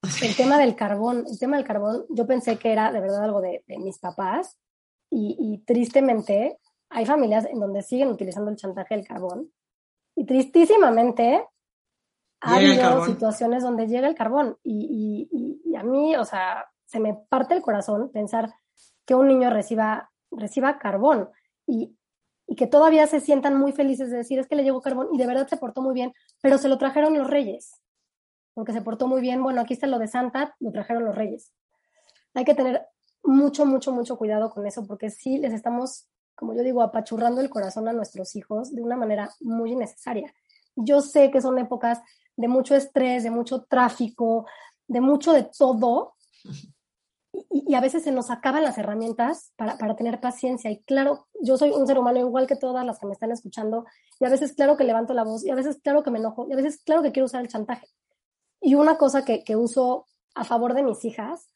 [0.03, 3.41] El tema del carbón, el tema del carbón, yo pensé que era de verdad algo
[3.41, 4.59] de, mis papás
[5.09, 6.59] y, tristemente
[6.91, 9.51] hay familias en donde siguen utilizando el chantaje del carbón
[10.17, 11.47] y tristísimamente
[12.41, 15.29] ha habido situaciones donde llega el carbón y,
[15.65, 18.53] y, a mí, o sea, se me parte el corazón pensar
[19.07, 21.31] que un niño reciba, reciba carbón
[21.67, 21.97] y,
[22.47, 25.19] y que todavía se sientan muy felices de decir es que le llegó carbón y
[25.19, 26.13] de verdad se portó muy bien,
[26.43, 27.82] pero se lo trajeron los reyes
[28.55, 29.43] porque se portó muy bien.
[29.43, 31.53] Bueno, aquí está lo de Santa, lo trajeron los reyes.
[32.35, 32.87] Hay que tener
[33.23, 37.51] mucho, mucho, mucho cuidado con eso, porque sí les estamos, como yo digo, apachurrando el
[37.51, 40.33] corazón a nuestros hijos de una manera muy innecesaria.
[40.75, 42.01] Yo sé que son épocas
[42.37, 44.47] de mucho estrés, de mucho tráfico,
[44.89, 46.15] de mucho de todo,
[47.51, 50.71] y, a veces se nos acaban las herramientas para, para, tener paciencia.
[50.71, 53.87] Y claro, yo soy un ser humano igual que todas las que me están escuchando,
[54.21, 56.47] y a veces claro que levanto la voz, y a veces claro que me enojo,
[56.49, 57.87] y a veces claro que quiero usar el chantaje.
[58.63, 61.49] Y una cosa que, uso a favor de mis hijas,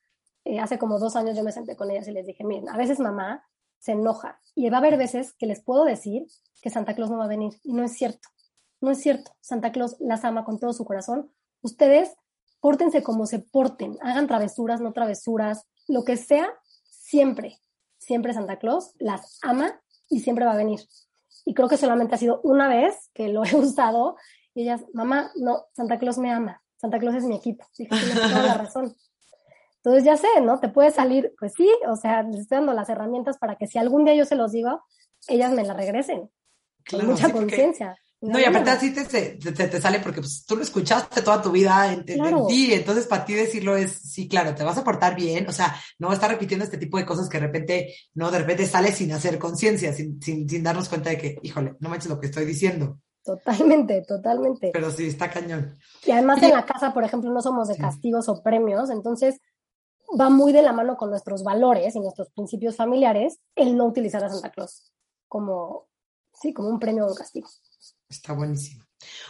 [0.45, 2.77] eh, hace como dos años yo me senté con ellas y les dije, miren, a
[2.77, 3.47] veces mamá
[3.79, 6.27] se enoja y va a haber veces que les puedo decir
[6.61, 7.53] que Santa Claus no va a venir.
[7.63, 8.29] Y no es cierto,
[8.81, 9.31] no es cierto.
[9.41, 11.31] Santa Claus las ama con todo su corazón.
[11.63, 12.17] Ustedes
[12.61, 16.49] pórtense como se porten, hagan travesuras, no travesuras, lo que sea,
[16.83, 17.61] siempre,
[17.99, 20.81] siempre Santa Claus las ama y siempre va a venir.
[21.45, 24.17] Y creo que solamente ha sido una vez que lo he usado
[24.55, 26.63] y ellas, mamá, no, Santa Claus me ama.
[26.77, 27.65] Santa Claus es mi equipo.
[27.79, 28.95] Dije, tienes toda la razón.
[29.77, 30.59] Entonces ya sé, ¿no?
[30.59, 33.79] Te puede salir, pues sí, o sea, les estoy dando las herramientas para que si
[33.79, 34.83] algún día yo se los digo,
[35.29, 36.29] ellas me la regresen.
[36.91, 37.97] con mucha conciencia.
[38.21, 41.93] No, y aparte así te, te, sale porque pues, tú lo escuchaste toda tu vida
[41.93, 45.53] en, ti, entonces para ti decirlo es, sí, claro, te vas a portar bien, o
[45.53, 48.91] sea, no estar repitiendo este tipo de cosas que de repente, no, de repente sale
[48.91, 52.27] sin hacer conciencia, sin, sin, sin darnos cuenta de que, híjole, no manches lo que
[52.27, 52.99] estoy diciendo.
[53.27, 54.71] Totalmente, totalmente.
[54.73, 55.77] Pero sí, está cañón.
[56.05, 59.41] Y además en la casa, por ejemplo, no somos de castigos o premios, entonces
[60.19, 64.23] va muy de la mano con nuestros valores y nuestros principios familiares el no utilizar
[64.23, 64.93] a Santa Claus
[65.27, 65.89] como,
[66.33, 67.49] sí, como un premio o un castigo.
[68.09, 68.85] Está buenísimo.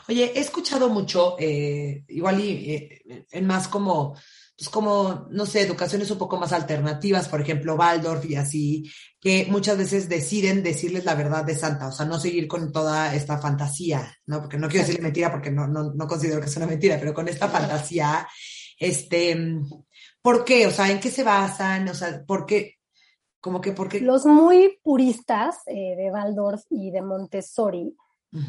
[0.09, 4.14] Oye, he escuchado mucho, eh, igual y eh, en más como
[4.57, 8.90] pues como, no sé, educaciones un poco más alternativas, por ejemplo, Waldorf y así,
[9.21, 13.14] que muchas veces deciden decirles la verdad de Santa, o sea, no seguir con toda
[13.14, 14.40] esta fantasía, ¿no?
[14.40, 17.12] Porque no quiero decirle mentira porque no, no, no considero que sea una mentira, pero
[17.12, 18.27] con esta fantasía,
[18.79, 19.37] este,
[20.23, 20.66] ¿por qué?
[20.66, 21.88] O sea, ¿en qué se basan?
[21.88, 22.77] O sea, ¿por qué?
[23.40, 24.01] Como que, ¿por qué?
[24.01, 27.95] Los muy puristas eh, de Waldorf y de Montessori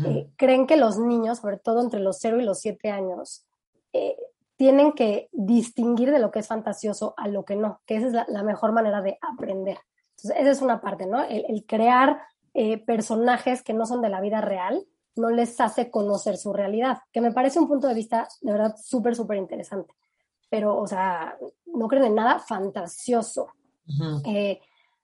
[0.06, 3.46] eh, creen que los niños, sobre todo entre los 0 y los 7 años,
[3.94, 4.16] eh,
[4.58, 8.14] tienen que distinguir de lo que es fantasioso a lo que no, que esa es
[8.28, 9.78] la, mejor manera de aprender.
[10.18, 11.24] Entonces, esa es una parte, ¿no?
[11.24, 12.20] El, crear
[12.56, 17.00] eh, personajes que no son de la vida real no les hace conocer su realidad,
[17.12, 19.94] que me parece un punto de vista de verdad súper, súper interesante.
[20.50, 23.50] Pero, o sea, no creen en nada fantasioso.
[24.26, 24.60] Eh,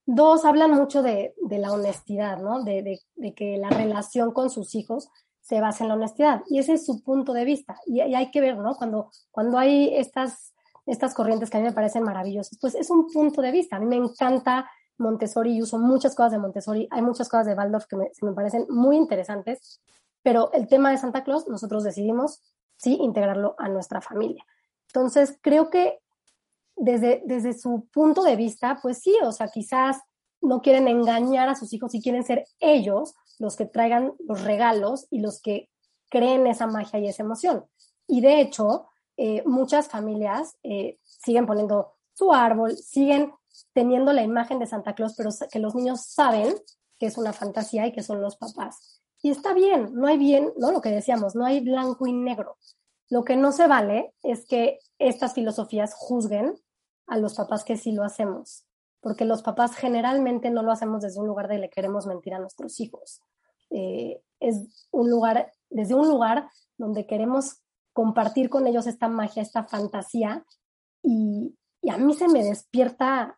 [0.05, 2.63] dos, hablan mucho de, la honestidad, ¿no?
[2.63, 2.99] de,
[3.35, 5.09] que la relación con sus hijos
[5.43, 6.41] se basa en la honestidad.
[6.47, 7.77] Y ese es su punto de vista.
[7.85, 8.75] Y, hay que ver, ¿no?
[8.75, 10.53] Cuando, cuando hay estas,
[10.85, 13.75] estas corrientes que a mí me parecen maravillosas, pues es un punto de vista.
[13.75, 16.87] A mí me encanta Montessori y uso muchas cosas de Montessori.
[16.91, 19.81] Hay muchas cosas de Waldorf que me, me parecen muy interesantes.
[20.21, 22.41] Pero el tema de Santa Claus, nosotros decidimos,
[22.77, 24.45] sí, integrarlo a nuestra familia.
[24.87, 25.99] Entonces, creo que
[26.77, 29.97] desde, desde su punto de vista, pues sí, o sea, quizás
[30.39, 35.07] no quieren engañar a sus hijos y quieren ser ellos los que traigan los regalos
[35.09, 35.69] y los que
[36.09, 37.65] creen esa magia y esa emoción.
[38.07, 43.33] Y de hecho, eh, muchas familias eh, siguen poniendo su árbol, siguen
[43.73, 46.55] teniendo la imagen de Santa Claus, pero que los niños saben
[46.99, 49.01] que es una fantasía y que son los papás.
[49.21, 50.71] Y está bien, no hay bien, ¿no?
[50.71, 52.57] Lo que decíamos, no hay blanco y negro.
[53.09, 56.55] Lo que no se vale es que estas filosofías juzguen
[57.07, 58.65] a los papás que sí lo hacemos,
[59.03, 62.39] porque los papás generalmente no lo hacemos desde un lugar de le queremos mentir a
[62.39, 63.21] nuestros hijos.
[63.69, 67.61] Eh, es un lugar, desde un lugar donde queremos
[67.91, 70.45] compartir con ellos esta magia, esta fantasía,
[71.03, 73.37] y, y a mí se me despierta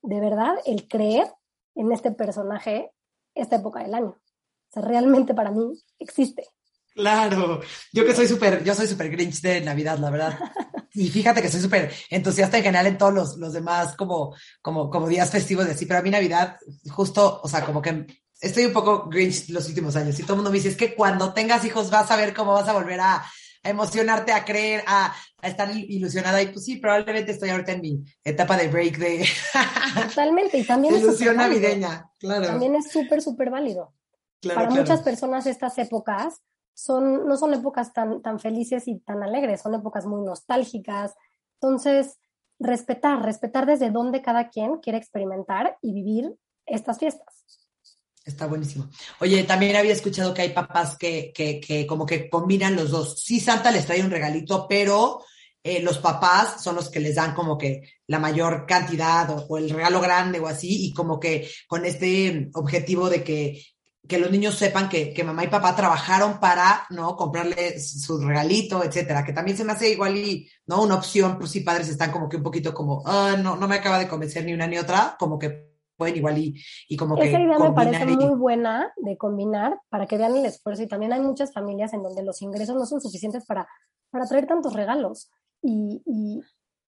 [0.00, 1.30] de verdad el creer
[1.74, 2.90] en este personaje
[3.34, 4.16] esta época del año.
[4.16, 6.48] O sea, realmente para mí existe.
[6.94, 7.60] Claro,
[7.92, 10.38] yo que soy súper, yo soy súper grinch de Navidad, la verdad.
[10.94, 14.90] Y fíjate que soy súper entusiasta en general en todos los, los demás como, como,
[14.90, 16.58] como días festivos de así, pero a mí Navidad,
[16.90, 18.06] justo, o sea, como que
[18.42, 20.94] estoy un poco grinch los últimos años y todo el mundo me dice, es que
[20.94, 23.24] cuando tengas hijos vas a ver cómo vas a volver a,
[23.64, 26.42] emocionarte, a creer, a, a, estar ilusionada.
[26.42, 29.24] Y pues sí, probablemente estoy ahorita en mi etapa de break de...
[30.08, 32.46] Totalmente, y también ilusión navideña, claro.
[32.46, 33.94] También es súper, súper válido.
[34.40, 36.42] Claro, Para muchas personas estas épocas
[36.74, 41.14] son, no son épocas tan, tan felices y tan alegres, son épocas muy nostálgicas.
[41.60, 42.18] Entonces,
[42.58, 47.44] respetar, respetar desde dónde cada quien quiere experimentar y vivir estas fiestas.
[48.24, 48.88] Está buenísimo.
[49.20, 53.20] Oye, también había escuchado que hay papás que, que, que como que combinan los dos.
[53.20, 55.24] Sí, Santa les trae un regalito, pero
[55.64, 59.58] eh, los papás son los que les dan como que la mayor cantidad o, o,
[59.58, 63.60] el regalo grande o así, y como que con este objetivo de que
[64.06, 67.16] que los niños sepan que, que, mamá y papá trabajaron para, ¿no?
[67.16, 70.82] Comprarle su regalito, etcétera, que también se me hace igual y, ¿no?
[70.82, 73.76] Una opción, pues sí, padres están como que un poquito como, ah, no, no me
[73.76, 77.22] acaba de convencer ni una ni otra, como que pueden igual y, y como Esa
[77.22, 77.28] que...
[77.30, 78.16] Esa idea me parece y...
[78.16, 82.02] muy buena de combinar para que vean el esfuerzo y también hay muchas familias en
[82.02, 83.68] donde los ingresos no son suficientes para,
[84.10, 85.30] para traer tantos regalos
[85.62, 86.40] y, y,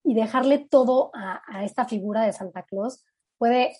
[0.03, 3.05] y dejarle todo a, a esta figura de Santa Claus
[3.37, 3.77] puede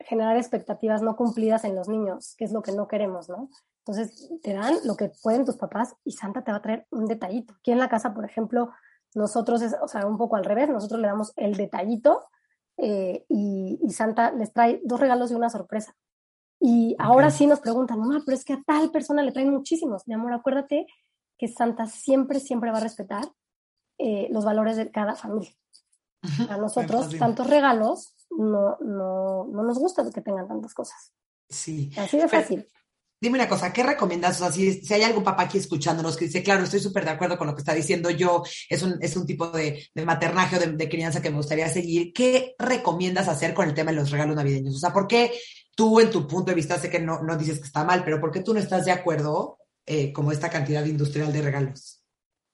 [0.00, 3.50] generar expectativas no cumplidas en los niños, que es lo que no queremos, ¿no?
[3.84, 7.06] Entonces, te dan lo que pueden tus papás y Santa te va a traer un
[7.06, 7.54] detallito.
[7.54, 8.70] Aquí en la casa, por ejemplo,
[9.14, 12.26] nosotros, es, o sea, un poco al revés, nosotros le damos el detallito
[12.76, 15.94] eh, y, y, Santa les trae dos regalos y una sorpresa.
[16.60, 16.96] Y okay.
[16.98, 20.06] ahora sí nos preguntan, mamá, pero es que a tal persona le traen muchísimos.
[20.06, 20.86] Mi amor, acuérdate
[21.38, 23.24] que Santa siempre, siempre va a respetar
[23.96, 25.52] eh, los valores de cada familia.
[26.50, 31.12] A nosotros, tantos regalos no, no, no nos gusta que tengan tantas cosas.
[31.48, 31.90] Sí.
[31.96, 32.62] Así de fácil.
[32.62, 32.78] Pero,
[33.20, 34.36] dime una cosa, ¿qué recomiendas?
[34.36, 37.10] O sea, si, si hay algún papá aquí escuchándonos que dice, claro, estoy súper de
[37.10, 40.56] acuerdo con lo que está diciendo yo, es un, es un tipo de, de maternaje
[40.56, 43.96] o de, de, crianza que me gustaría seguir, ¿qué recomiendas hacer con el tema de
[43.96, 44.76] los regalos navideños?
[44.76, 45.32] O sea, ¿por qué
[45.74, 48.20] tú en tu punto de vista, sé que no, no dices que está mal, pero
[48.20, 51.97] ¿por qué tú no estás de acuerdo eh, como esta cantidad industrial de regalos?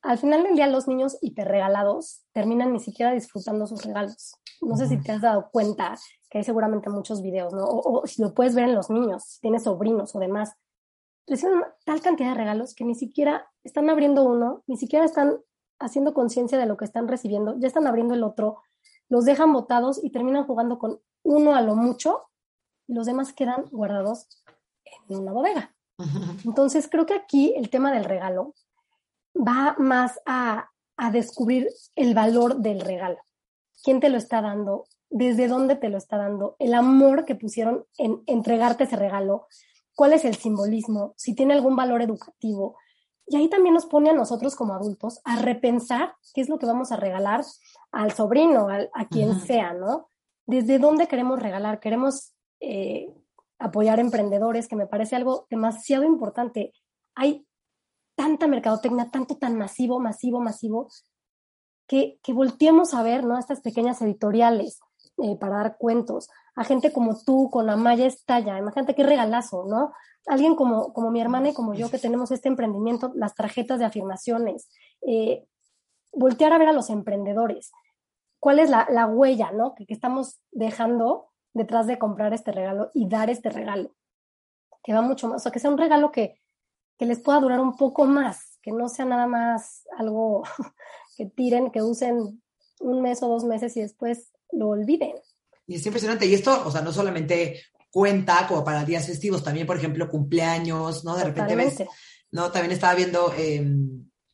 [0.04, 4.34] Al final del día los niños hiperregalados terminan ni siquiera disfrutando sus regalos.
[4.60, 5.96] No sé si te has dado cuenta
[6.28, 7.64] que hay seguramente muchos videos, ¿no?
[7.64, 10.52] O, o si lo puedes ver en los niños, si tienes sobrinos o demás.
[11.26, 15.38] Reciben tal cantidad de regalos que ni siquiera están abriendo uno, ni siquiera están
[15.78, 18.58] haciendo conciencia de lo que están recibiendo, ya están abriendo el otro,
[19.08, 22.24] los dejan botados y terminan jugando con uno a lo mucho
[22.86, 24.28] y los demás quedan guardados
[25.08, 25.74] en una bodega.
[26.44, 28.54] Entonces creo que aquí el tema del regalo
[29.34, 33.18] va más a, a descubrir el valor del regalo.
[33.82, 37.84] Quién te lo está dando, desde dónde te lo está dando, el amor que pusieron
[37.98, 39.46] en entregarte ese regalo,
[39.94, 42.76] cuál es el simbolismo, si tiene algún valor educativo.
[43.26, 46.66] Y ahí también nos pone a nosotros como adultos a repensar qué es lo que
[46.66, 47.42] vamos a regalar
[47.92, 50.08] al sobrino, al, a quien sea, ¿no?
[50.46, 53.08] Desde dónde queremos regalar, queremos eh,
[53.58, 56.72] apoyar emprendedores, que me parece algo demasiado importante.
[57.14, 57.46] Hay
[58.14, 60.88] tanta mercadotecnia, tanto tan masivo, masivo, masivo,
[61.87, 63.38] que, que volteemos a ver ¿no?
[63.38, 64.81] estas pequeñas editoriales
[65.22, 69.64] eh, para dar cuentos, a gente como tú, con la malla estalla, imagínate qué regalazo,
[69.66, 69.92] ¿no?
[70.27, 73.85] Alguien como, como mi hermana y como yo que tenemos este emprendimiento, las tarjetas de
[73.85, 74.68] afirmaciones,
[75.07, 75.46] eh,
[76.12, 77.72] voltear a ver a los emprendedores,
[78.38, 79.74] cuál es la, la huella, ¿no?
[79.74, 83.94] Que, que estamos dejando detrás de comprar este regalo y dar este regalo,
[84.83, 86.40] que va mucho más, o sea, que sea un regalo que,
[86.98, 90.42] que les pueda durar un poco más, que no sea nada más algo
[91.16, 92.42] que tiren, que usen
[92.80, 95.14] un mes o dos meses y después lo olviden.
[95.66, 96.26] Y es impresionante.
[96.26, 101.04] Y esto, o sea, no solamente cuenta como para días festivos, también, por ejemplo, cumpleaños,
[101.04, 101.16] ¿no?
[101.16, 101.85] De repente ves,
[102.30, 102.50] ¿no?
[102.50, 103.64] También estaba viendo, eh,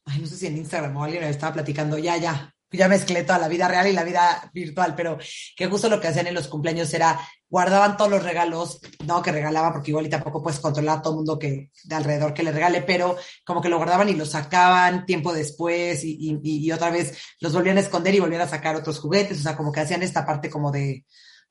[0.07, 3.39] ay, no sé si en Instagram o alguien estaba platicando, ya, ya, ya mezclé toda
[3.39, 5.19] la vida real y la vida virtual, pero
[5.57, 9.33] que justo lo que hacían en los cumpleaños era guardaban todos los regalos, no que
[9.33, 12.43] regalaban, porque igual y tampoco puedes controlar a todo el mundo que de alrededor que
[12.43, 16.73] le regale, pero como que lo guardaban y lo sacaban tiempo después y, y, y
[16.73, 19.73] otra vez los volvían a esconder y volvían a sacar otros juguetes, o sea, como
[19.73, 21.05] que hacían esta parte como de,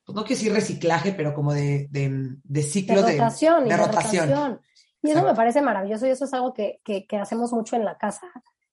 [0.04, 3.64] pues no quiero decir reciclaje, pero como de, de, de ciclo de rotación.
[3.64, 4.28] De, de, rotación.
[4.28, 4.60] rotación.
[5.02, 7.84] Y eso me parece maravilloso y eso es algo que, que, que hacemos mucho en
[7.84, 8.30] la casa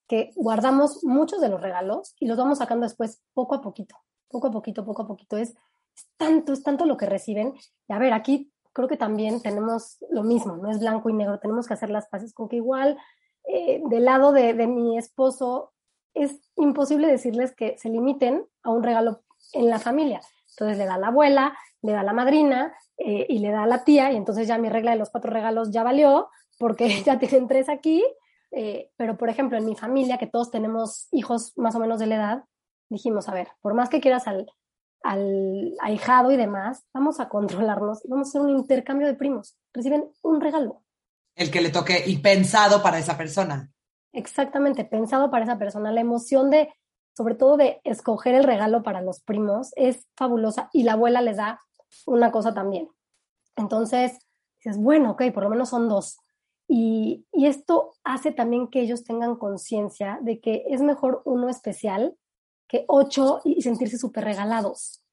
[0.08, 3.96] que guardamos muchos de los regalos y los vamos sacando después poco a poquito.
[4.30, 5.38] poco a poquito, poco a poquito.
[5.38, 5.54] Es,
[6.16, 7.54] tanto, es tanto lo que reciben.
[7.88, 11.40] Y a ver, aquí creo que también tenemos lo mismo, no es blanco y negro,
[11.40, 12.96] tenemos que hacer las paces con que igual
[13.44, 15.74] eh, del lado de, mi esposo
[16.14, 20.22] es imposible decirles que se limiten a un regalo en la familia.
[20.52, 24.12] Entonces le da la abuela, le da la madrina eh, y le da la tía,
[24.12, 27.70] y entonces ya mi regla de los cuatro regalos ya valió, porque ya tienen tres
[27.70, 28.04] aquí.
[28.52, 32.06] Eh, pero, por ejemplo, en mi familia, que todos tenemos hijos más o menos de
[32.06, 32.44] la edad,
[32.90, 34.52] dijimos, a ver, por más que quieras al,
[35.04, 39.58] al ahijado y demás, vamos a controlarnos y vamos a hacer un intercambio de primos.
[39.74, 40.84] Reciben un regalo.
[41.36, 43.72] El que le toque y pensado para esa persona.
[44.12, 45.92] Exactamente, pensado para esa persona.
[45.92, 46.74] La emoción de,
[47.16, 51.38] sobre todo de escoger el regalo para los primos, es fabulosa y la abuela les
[51.38, 51.62] da
[52.06, 52.90] una cosa también.
[53.56, 54.18] Entonces,
[54.58, 56.18] dices, bueno, ok, por lo menos son dos.
[56.68, 62.18] Y, esto hace también que ellos tengan conciencia de que es mejor uno especial
[62.68, 65.04] que ocho y sentirse súper regalados.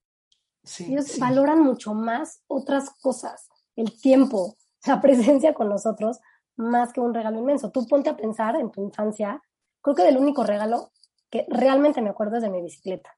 [0.81, 6.21] ellos valoran mucho más otras cosas, el tiempo, la presencia con nosotros,
[6.57, 7.71] más que un regalo inmenso.
[7.71, 9.43] Tú ponte a pensar en tu infancia,
[9.83, 10.90] creo que del único regalo
[11.31, 13.17] que realmente me acuerdo es de mi bicicleta.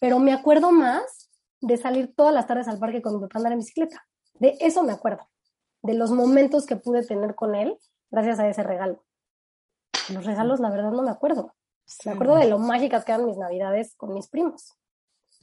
[0.00, 3.52] Pero me acuerdo más de salir todas las tardes al parque con mi papá andar
[3.52, 4.06] en bicicleta.
[4.34, 5.28] De eso me acuerdo,
[5.82, 7.78] de los momentos que pude tener con él
[8.10, 9.04] gracias a ese regalo.
[10.08, 11.54] Los regalos, la verdad, no me acuerdo.
[12.04, 14.76] Me acuerdo de lo mágicas que eran mis navidades con mis primos.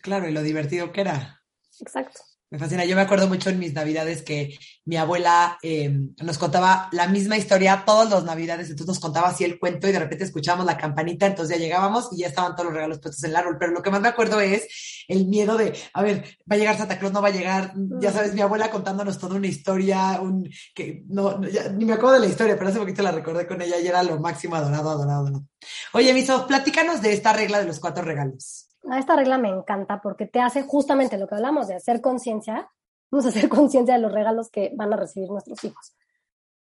[0.02, 1.42] Claro, y lo divertido que era.
[1.80, 2.22] Exacto.
[2.50, 2.86] Me fascina.
[2.86, 7.36] Yo me acuerdo mucho en mis navidades que mi abuela em, nos contaba la misma
[7.36, 10.78] historia todas las navidades, entonces nos contaba así el cuento y de repente escuchábamos la
[10.78, 13.58] campanita, entonces ya llegábamos y ya estaban todos los regalos puestos en el árbol.
[13.60, 14.66] Pero lo que más me acuerdo es
[15.10, 18.14] el miedo de, a ver, va a llegar Santa Claus, no va a llegar, ya
[18.14, 22.28] sabes, mi abuela contándonos toda una historia, un que no, ni me acuerdo de la
[22.28, 25.46] historia, pero hace poquito la recordé con ella y era lo máximo adorado, adorado, adorado.
[25.92, 30.26] Oye, Miso, platícanos de esta regla de los cuatro regalos esta regla me encanta porque
[30.26, 32.70] te hace justamente lo que hablamos de hacer conciencia.
[33.12, 35.96] Vamos a hacer conciencia de los regalos que van a recibir nuestros hijos.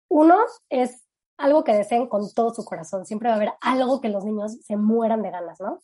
[0.08, 0.38] Uno
[0.70, 1.06] es
[1.38, 3.06] algo que deseen con todo su corazón.
[3.06, 5.82] Siempre va a haber algo que los niños se mueran de ganas, ¿no?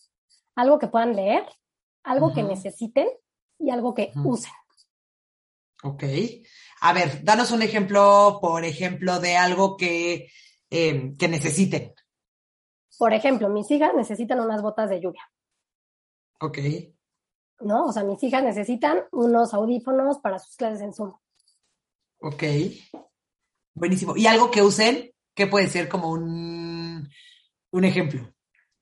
[0.56, 1.45] Algo que puedan leer,
[2.04, 3.08] algo que necesiten
[3.60, 4.51] y algo que usen.
[5.84, 6.04] Ok.
[6.82, 10.30] A ver, danos un ejemplo, por ejemplo, de algo que,
[10.69, 11.93] eh, que necesiten.
[12.97, 15.21] Por ejemplo, mis hijas necesitan unas botas de lluvia.
[16.41, 16.58] Ok.
[17.60, 17.86] ¿No?
[17.86, 21.13] O sea, mis hijas necesitan unos audífonos para sus clases en Zoom.
[22.19, 22.43] Ok.
[23.75, 24.17] Buenísimo.
[24.17, 25.12] ¿Y algo que usen?
[25.36, 27.08] ¿Qué puede ser como un,
[27.71, 28.34] un ejemplo?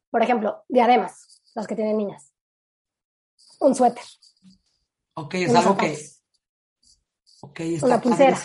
[0.10, 2.34] Por ejemplo, diademas, las que tienen niñas.
[3.60, 4.04] Un suéter.
[5.16, 6.00] Ok, es algo que.
[7.42, 8.40] Ok, está Una pulsera,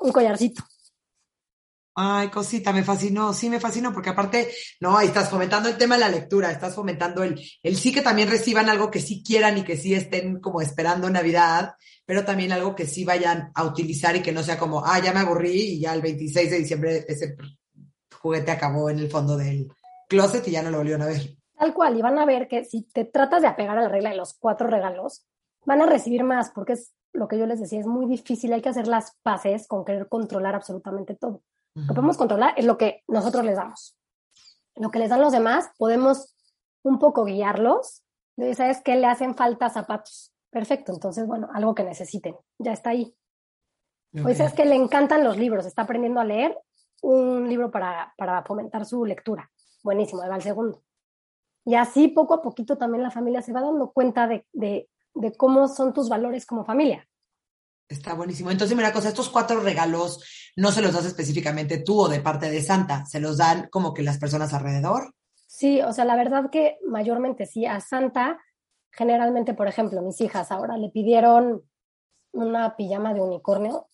[0.00, 0.62] un collarcito.
[2.00, 5.96] Ay, cosita, me fascinó, sí me fascinó, porque aparte, no, ahí estás fomentando el tema
[5.96, 9.58] de la lectura, estás fomentando el, el sí que también reciban algo que sí quieran
[9.58, 11.74] y que sí estén como esperando Navidad,
[12.06, 15.12] pero también algo que sí vayan a utilizar y que no sea como, ah, ya
[15.12, 17.34] me aburrí y ya el 26 de diciembre ese
[18.14, 19.66] juguete acabó en el fondo del
[20.08, 21.36] closet y ya no lo volvieron a ver.
[21.58, 24.10] Tal cual, y van a ver que si te tratas de apegar a la regla
[24.10, 25.26] de los cuatro regalos,
[25.64, 28.62] van a recibir más, porque es lo que yo les decía, es muy difícil, hay
[28.62, 31.42] que hacer las paces con querer controlar absolutamente todo.
[31.82, 33.96] Lo que podemos controlar es lo que nosotros les damos.
[34.74, 36.36] Lo que les dan los demás, podemos
[36.82, 38.02] un poco guiarlos.
[38.54, 38.96] ¿Sabes qué?
[38.96, 40.32] Le hacen falta zapatos.
[40.50, 42.36] Perfecto, entonces, bueno, algo que necesiten.
[42.58, 43.14] Ya está ahí.
[44.12, 44.34] Okay.
[44.34, 45.66] ¿sabes que le encantan los libros?
[45.66, 46.58] Está aprendiendo a leer
[47.02, 49.50] un libro para, para fomentar su lectura.
[49.82, 50.82] Buenísimo, ahí va el segundo.
[51.64, 55.32] Y así poco a poquito también la familia se va dando cuenta de, de, de
[55.36, 57.07] cómo son tus valores como familia.
[57.88, 58.50] Está buenísimo.
[58.50, 60.22] Entonces, mira, cosa, estos cuatro regalos
[60.56, 63.94] no se los das específicamente tú o de parte de Santa, se los dan como
[63.94, 65.14] que las personas alrededor.
[65.46, 67.64] Sí, o sea, la verdad que mayormente sí.
[67.64, 68.38] A Santa,
[68.90, 71.62] generalmente, por ejemplo, mis hijas ahora le pidieron
[72.32, 73.88] una pijama de unicornio.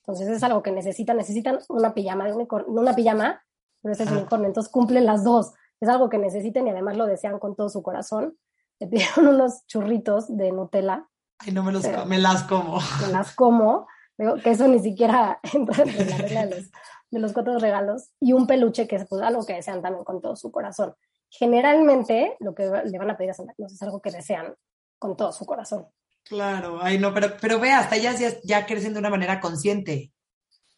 [0.00, 3.44] Entonces es algo que necesitan, necesitan una pijama de unicornio, una pijama,
[3.82, 4.46] pero ese es unicornio.
[4.46, 5.52] Entonces cumplen las dos.
[5.80, 8.38] Es algo que necesitan y además lo desean con todo su corazón.
[8.80, 11.06] Le pidieron unos churritos de Nutella
[11.44, 12.80] Ay, no me, los, me las como.
[13.00, 13.88] Me las como.
[14.16, 16.70] Digo, que eso ni siquiera entra en la regla de los,
[17.10, 18.10] de los cuatro regalos.
[18.20, 20.94] Y un peluche, que es pues, algo que desean también con todo su corazón.
[21.28, 24.54] Generalmente, lo que le van a pedir a Santa Claus es algo que desean
[24.98, 25.86] con todo su corazón.
[26.24, 30.12] Claro, ay, no, pero, pero ve, hasta ellas ya, ya crecen de una manera consciente.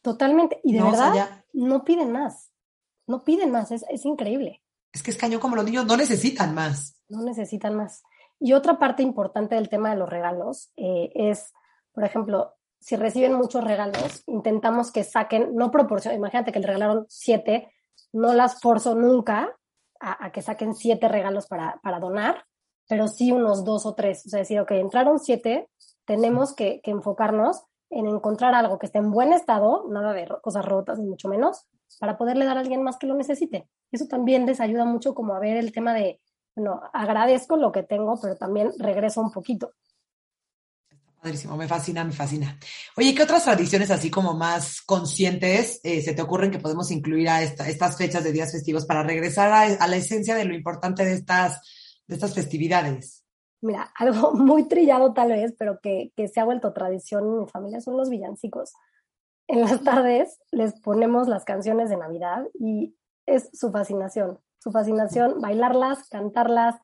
[0.01, 0.61] Totalmente.
[0.65, 1.45] Y de no, verdad, o sea, ya...
[1.53, 2.51] no piden más.
[3.07, 4.63] No piden más, es, es increíble.
[4.93, 6.97] Es que es cañón como los niños no necesitan más.
[7.09, 8.03] No necesitan más.
[8.41, 11.53] Y otra parte importante del tema de los regalos eh, es,
[11.93, 17.07] por ejemplo, si reciben muchos regalos, intentamos que saquen, no proporción, imagínate que le regalaron
[17.09, 17.73] siete,
[18.13, 19.57] no las forzo nunca
[20.01, 22.45] a, a que saquen siete regalos para, para, donar,
[22.87, 24.27] pero sí unos dos o tres.
[24.27, 25.71] O sea, decir, ok, entraron siete,
[26.05, 30.65] tenemos que, que enfocarnos en encontrar algo que esté en buen estado, nada de cosas
[30.65, 31.67] rotas, ni mucho menos,
[32.01, 33.69] para poderle dar a alguien más que lo necesite.
[33.93, 36.21] Eso también les ayuda mucho como a ver el tema de,
[36.55, 39.73] bueno, agradezco lo que tengo, pero también regreso un poquito.
[41.21, 42.59] Padrísimo, me fascina, me fascina.
[42.99, 47.31] Oye, ¿qué otras tradiciones así como más conscientes eh, se te ocurren que podemos incluir
[47.31, 51.15] a estas fechas de días festivos para regresar a, la esencia de lo importante de
[51.15, 51.63] estas,
[52.07, 53.25] de estas festividades?
[53.63, 57.47] Mira, algo muy trillado tal vez, pero que, que se ha vuelto tradición en mi
[57.47, 58.75] familia son los villancicos.
[59.49, 62.95] En las tardes les ponemos las canciones de Navidad y
[63.25, 66.77] es su fascinación, su fascinación, bailarlas, cantarlas.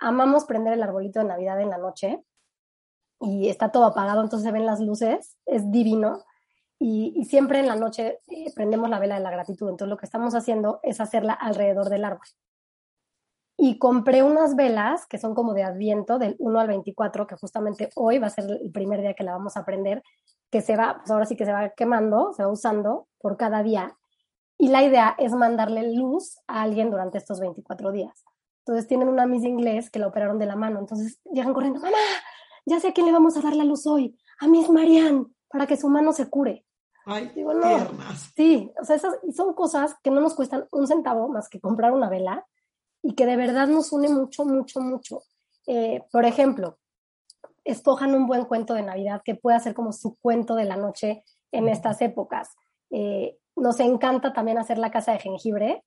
[0.00, 2.20] Amamos prender el arbolito de Navidad en la noche
[3.20, 6.24] y está todo apagado, entonces se ven las luces, es divino.
[6.80, 10.06] Y, siempre en la noche eh, prendemos la vela de la gratitud, entonces lo que
[10.06, 12.26] estamos haciendo es hacerla alrededor del árbol.
[13.56, 17.90] Y compré unas velas que son como de adviento del 1 al 24, que justamente
[17.94, 20.02] hoy va a ser el primer día que la vamos a prender,
[20.50, 23.62] que se va, pues ahora sí que se va quemando, se va usando por cada
[23.62, 23.96] día.
[24.58, 28.24] Y la idea es mandarle luz a alguien durante estos 24 días.
[28.66, 31.96] Entonces tienen una Miss Inglés que la operaron de la mano, entonces llegan corriendo, mamá,
[32.66, 35.66] ya sé a quién le vamos a dar la luz hoy, a Miss Marianne, para
[35.66, 36.66] que su mano se cure.
[37.06, 37.66] Ay, Digo, no.
[38.36, 41.92] Sí, o sea, esas son cosas que no nos cuestan un centavo más que comprar
[41.92, 42.46] una vela
[43.02, 45.22] y que de verdad nos une mucho, mucho, mucho.
[45.66, 46.78] Eh, por ejemplo,
[47.64, 51.24] escojan un buen cuento de Navidad que pueda ser como su cuento de la noche
[51.52, 52.50] en estas épocas.
[52.90, 55.84] Eh, nos encanta también hacer la casa de jengibre.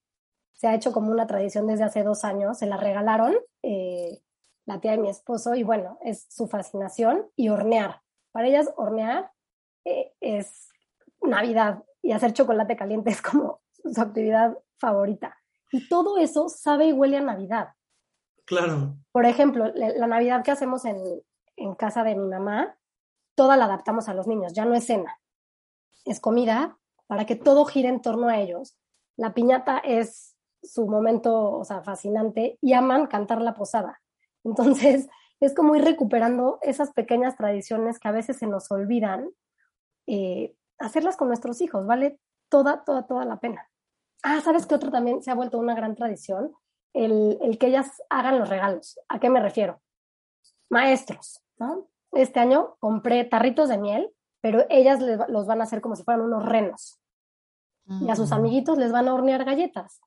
[0.53, 2.57] Se ha hecho como una tradición desde hace dos años.
[2.57, 3.35] Se la regalaron.
[3.63, 4.21] Eh,
[4.65, 8.01] la tía de mi esposo, y bueno, es su fascinación, y hornear.
[8.31, 9.31] Para ellas, hornear
[9.85, 10.69] eh, es
[11.21, 15.37] Navidad y hacer chocolate caliente es como su actividad favorita.
[15.71, 17.69] Y todo eso sabe y huele a Navidad.
[18.45, 18.97] Claro.
[19.11, 20.97] Por ejemplo, la, Navidad que hacemos en,
[21.55, 22.77] en casa de mi mamá,
[23.35, 25.19] toda la adaptamos a los niños, ya no es cena,
[26.05, 26.77] es comida
[27.11, 28.77] para que todo gire en torno a ellos.
[29.17, 34.01] La piñata es su momento, o sea, fascinante y aman cantar la posada.
[34.45, 35.09] Entonces,
[35.41, 39.29] es como ir recuperando esas pequeñas tradiciones que a veces se nos olvidan,
[40.07, 43.69] eh, hacerlas con nuestros hijos, vale toda, toda, toda la pena.
[44.23, 46.53] Ah, ¿sabes qué otro también se ha vuelto una gran tradición?
[46.93, 48.97] El, el que ellas hagan los regalos.
[49.09, 49.81] ¿A qué me refiero?
[50.69, 51.89] Maestros, ¿no?
[52.13, 56.23] Este año compré tarritos de miel, pero ellas los van a hacer como si fueran
[56.23, 57.00] unos renos.
[57.99, 59.99] Y a sus amiguitos les van a hornear galletas.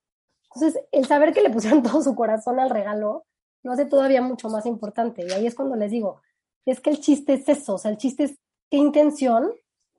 [0.55, 3.27] Entonces, el saber que le pusieron todo su corazón al regalo
[3.63, 5.27] lo hace todavía mucho más importante.
[5.27, 6.21] Y ahí es cuando les digo,
[6.67, 8.39] es que el chiste es eso, o sea, el chiste es
[8.71, 9.51] qué intención,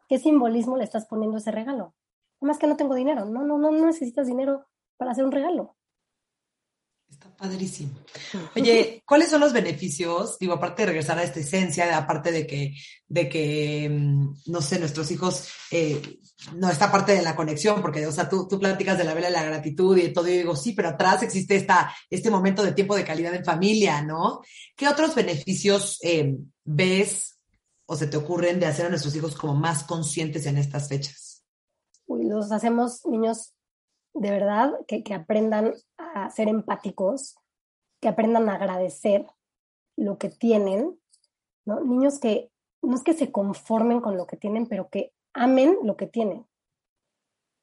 [0.07, 1.93] qué simbolismo le estás poniendo a ese regalo.
[2.41, 4.65] Además que no tengo dinero, no, no, no, no necesitas dinero
[4.97, 5.75] para hacer un regalo.
[7.15, 7.93] Está padrísimo.
[8.57, 10.37] Oye, ¿cuáles son los beneficios?
[10.37, 12.73] Digo, aparte de regresar a esta esencia, aparte de que,
[13.07, 16.19] de que, mm, no sé, nuestros hijos, eh,
[16.55, 19.27] no, esta parte de la conexión, porque, o sea, tú, tú platicas de la vela
[19.27, 22.73] de la gratitud y todo, y digo, sí, pero atrás existe esta, este momento de
[22.73, 24.41] tiempo de calidad en familia, ¿no?
[24.75, 26.35] ¿Qué otros beneficios eh,
[26.65, 27.39] ves
[27.85, 31.45] o se te ocurren de hacer a nuestros hijos como más conscientes en estas fechas?
[32.07, 33.54] Uy, los hacemos niños
[34.15, 37.35] de verdad que, aprendan a ser empáticos,
[38.01, 39.27] que aprendan a agradecer
[39.97, 40.97] lo que tienen,
[41.65, 41.81] ¿no?
[41.81, 42.49] Niños que
[42.81, 46.47] no es que se conformen con lo que tienen, pero que amen lo que tienen.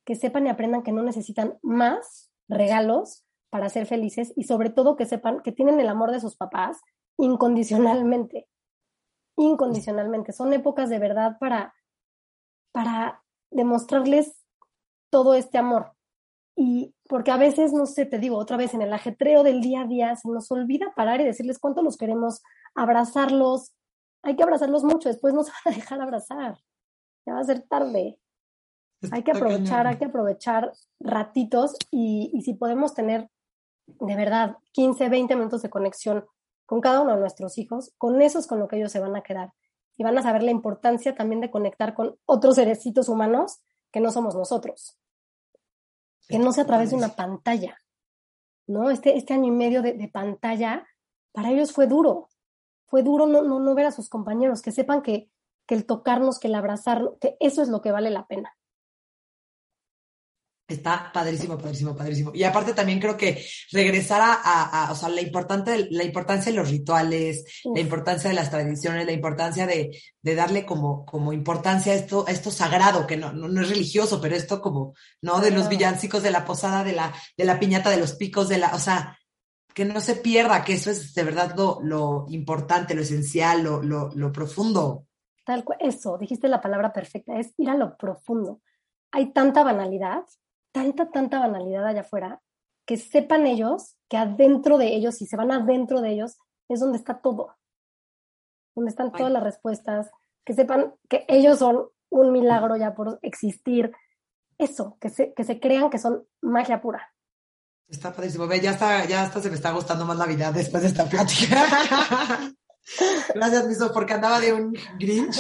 [0.05, 4.97] Que sepan y aprendan que no necesitan más regalos para ser felices y sobre todo
[4.97, 6.81] que sepan que tienen el amor de sus papás
[7.17, 8.47] incondicionalmente.
[9.37, 10.33] Incondicionalmente.
[10.33, 11.75] Son épocas de verdad para,
[12.73, 14.45] para demostrarles
[15.11, 15.95] todo este amor.
[16.57, 19.83] Y porque a veces, no sé, te digo, otra vez en el ajetreo del día
[19.83, 22.43] a día se nos olvida parar y decirles cuánto los queremos,
[22.75, 23.73] abrazarlos.
[24.23, 26.59] Hay que abrazarlos mucho, después no se van a dejar abrazar.
[27.27, 28.19] Ya va a ser tarde.
[29.11, 33.29] Hay que aprovechar, hay que aprovechar ratitos y, y si podemos tener
[33.87, 36.25] de verdad 15, 20 minutos de conexión
[36.67, 39.17] con cada uno de nuestros hijos, con eso es con lo que ellos se van
[39.17, 39.53] a quedar.
[39.97, 44.13] Y van a saber la importancia también de conectar con otros serecitos humanos que no
[44.13, 45.02] somos nosotros
[46.29, 47.77] que no sea a través de una pantalla,
[48.67, 48.91] ¿no?
[48.91, 50.87] Este, este año y medio de, pantalla,
[51.33, 52.29] para ellos fue duro,
[52.87, 55.31] fue duro no, no, no ver a sus compañeros, que sepan que,
[55.67, 58.57] que el tocarnos, que el abrazarnos, que eso es lo que vale la pena.
[60.73, 62.31] Está padrísimo, padrísimo, padrísimo.
[62.35, 66.71] Y aparte también creo que regresar a, o sea, la, importante, la importancia de los
[66.71, 71.97] rituales, la importancia de las tradiciones, la importancia de, de, darle como, como importancia a
[71.97, 75.41] esto, a esto sagrado, que no, no, es religioso, pero esto como, ¿no?
[75.41, 78.59] De los villancicos, de la posada, de la, de la piñata, de los picos, de
[78.59, 79.19] la, o sea,
[79.75, 83.83] que no se pierda, que eso es de verdad lo, lo importante, lo esencial, lo,
[83.83, 85.07] lo, lo profundo.
[85.45, 88.61] Tal cual, eso, dijiste la palabra perfecta, es ir a lo profundo.
[89.11, 90.25] Hay tanta banalidad,
[90.73, 92.41] tanta, tanta banalidad allá afuera,
[92.87, 96.37] que sepan ellos que adentro de ellos, si se van adentro de ellos,
[96.69, 97.57] es donde está todo,
[98.75, 100.11] donde están todas las respuestas,
[100.45, 103.93] que sepan que ellos son un milagro ya por existir,
[104.59, 107.13] eso, que se, que se crean que son magia pura.
[107.89, 108.47] Está padrísimo.
[108.47, 111.05] Ve, ya está, ya hasta se me está gustando más la vida después de esta
[111.05, 111.67] plática.
[113.35, 115.39] Gracias, Miso, porque andaba de un Grinch.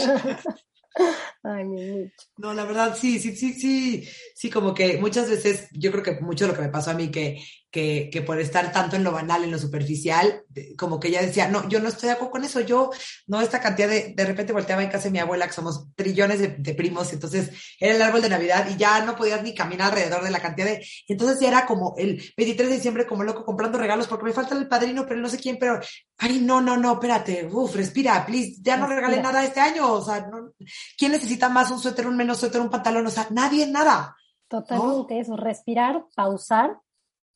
[1.42, 4.06] Ay, mi No, la verdad, sí, sí, sí, sí,
[4.42, 6.94] sí, como que muchas veces, yo creo que mucho de lo que me pasó a
[6.94, 7.40] mí, que,
[7.70, 10.42] que, que por estar tanto en lo banal, en lo superficial,
[10.76, 12.90] como que ella decía, no, yo no estoy de acuerdo con eso, yo,
[13.28, 16.40] no, esta cantidad de, de repente volteaba en casa de mi abuela, que somos trillones
[16.40, 20.24] de, primos, entonces era el árbol de Navidad y ya no podías ni caminar alrededor
[20.24, 23.78] de la cantidad de, entonces ya era como el 23 de diciembre como loco comprando
[23.78, 25.78] regalos porque me falta el padrino, pero no sé quién, pero,
[26.18, 30.04] ay, no, no, no, espérate, uff, respira, please, ya no regalé nada este año, o
[30.04, 30.52] sea, no,
[30.98, 33.06] ¿quién necesita más un suéter, un menos suéter, un pantalón?
[33.06, 34.16] O sea, nadie, nada.
[34.52, 36.78] Totalmente eso, respirar, pausar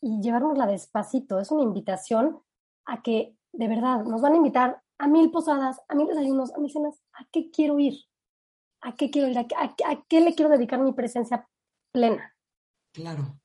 [0.03, 1.41] y llevárnosla despacito.
[1.41, 2.43] Es una invitación
[2.85, 6.59] a que de verdad nos van a invitar a mil posadas, a mil desayunos, a
[6.59, 7.01] mil cenas.
[7.15, 8.05] ¿A qué quiero ir?
[8.83, 9.39] ¿A qué quiero ir?
[9.39, 11.49] ¿A qué, le quiero dedicar mi presencia
[11.91, 12.37] plena?
[12.93, 13.41] Claro.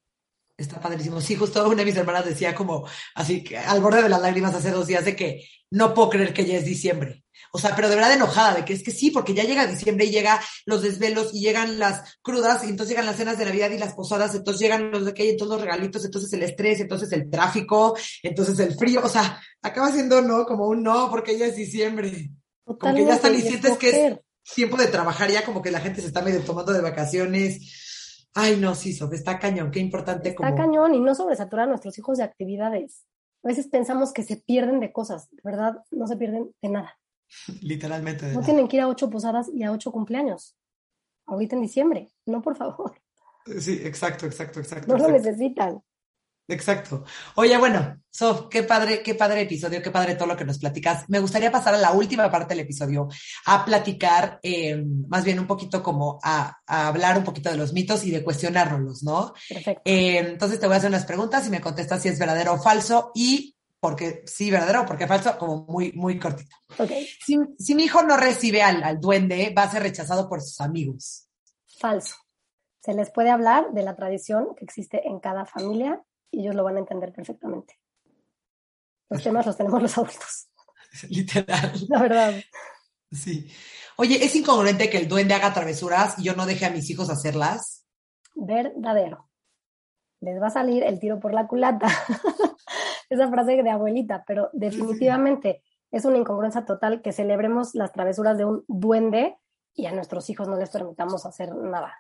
[0.57, 1.21] Está padrísimo.
[1.21, 4.53] Sí, justo una de mis hermanas decía como así que al borde de las lágrimas
[4.53, 7.23] hace dos días de que no puedo creer que ya es diciembre.
[7.53, 10.05] O sea, pero de verdad enojada, de que es que sí, porque ya llega diciembre
[10.05, 13.71] y llega los desvelos y llegan las crudas y entonces llegan las cenas de Navidad
[13.71, 16.79] y las posadas, entonces llegan los de que hay, entonces los regalitos, entonces el estrés,
[16.79, 21.37] entonces el tráfico, entonces el frío, o sea, acaba siendo no, como un no, porque
[21.37, 22.31] ya es diciembre.
[22.63, 24.17] como que ya están y sientes que es
[24.55, 27.90] tiempo de trabajar ya, como que la gente se está medio tomando de vacaciones.
[28.33, 31.97] Ay, no, sí, Sof, está cañón, qué importante está cañón y no sobresaturar a nuestros
[31.97, 33.05] hijos de actividades.
[33.43, 36.97] A veces pensamos que se pierden de cosas, verdad, no se pierden de nada.
[37.61, 38.33] Literalmente.
[38.33, 40.55] no tienen que ir a ocho posadas y a ocho cumpleaños.
[41.25, 42.09] Ahorita en diciembre.
[42.25, 42.93] No, por favor.
[43.59, 44.95] Sí, exacto, exacto, exacto.
[44.95, 45.81] No lo necesitan.
[46.51, 47.05] Exacto.
[47.35, 51.05] Oye, bueno, Sof, qué padre, qué padre episodio, qué padre todo lo que nos platicas.
[51.07, 53.07] Me gustaría pasar a la última parte del episodio,
[53.45, 58.03] a platicar, eh, más bien un poquito como a, hablar un poquito de los mitos
[58.05, 59.33] y de cuestionárnoslos, ¿no?
[59.47, 59.81] Perfecto.
[59.85, 62.61] Eh, entonces te voy a hacer unas preguntas y me contestas si es verdadero o
[62.61, 66.55] falso y porque sí, verdadero, porque falso, como muy, muy cortito.
[66.77, 67.07] Okay.
[67.25, 71.27] Si, mi hijo no recibe al, duende, va a ser rechazado por sus amigos.
[71.79, 72.15] Falso.
[72.81, 76.63] Se les puede hablar de la tradición que existe en cada familia y ellos lo
[76.63, 77.79] van a entender perfectamente.
[79.09, 80.49] Los temas los tenemos los adultos.
[81.09, 81.73] Literal.
[81.89, 82.33] La verdad.
[83.11, 83.51] Sí.
[83.97, 87.09] Oye, ¿es incongruente que el duende haga travesuras y yo no deje a mis hijos
[87.09, 87.85] hacerlas?
[88.35, 89.29] Verdadero.
[90.21, 91.87] Les va a salir el tiro por la culata.
[93.11, 95.61] esa frase de abuelita, pero definitivamente
[95.91, 99.37] es una incongruencia total que celebremos las travesuras de un duende
[99.73, 101.93] y a nuestros hijos no les permitamos hacer nada.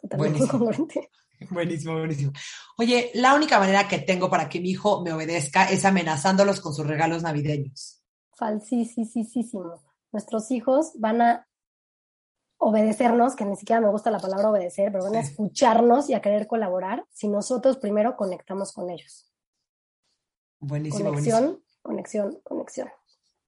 [0.00, 1.10] Totalmente incongruente.
[1.50, 2.32] Buenísimo, buenísimo.
[2.78, 6.74] Oye, la única manera que tengo para que mi hijo me obedezca es amenazándolos con
[6.74, 8.02] sus regalos navideños.
[8.34, 9.80] Falsísimo.
[10.10, 11.48] Nuestros hijos van a
[12.58, 16.20] obedecernos, que ni siquiera me gusta la palabra obedecer, pero van a escucharnos y a
[16.20, 19.32] querer colaborar si nosotros primero conectamos con ellos.
[20.60, 21.10] Buenísimo.
[21.10, 22.88] Conexión, conexión, conexión.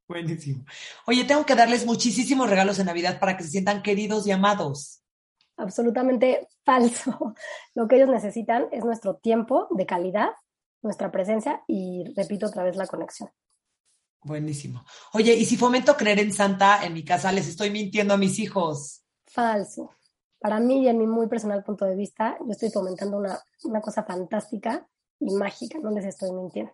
[0.09, 0.65] Buenísimo.
[1.07, 5.04] Oye, tengo que darles muchísimos regalos en Navidad para que se sientan queridos y amados.
[5.57, 7.35] Absolutamente falso.
[7.75, 10.31] Lo que ellos necesitan es nuestro tiempo de calidad,
[10.83, 13.31] nuestra presencia y, repito otra vez, la conexión.
[14.23, 14.85] Buenísimo.
[15.13, 18.39] Oye, ¿y si fomento creer en Santa en mi casa, les estoy mintiendo a mis
[18.39, 19.03] hijos?
[19.27, 19.91] Falso.
[20.39, 23.81] Para mí y en mi muy personal punto de vista, yo estoy fomentando una, una
[23.81, 24.87] cosa fantástica
[25.21, 26.73] y mágica, no les estoy mintiendo.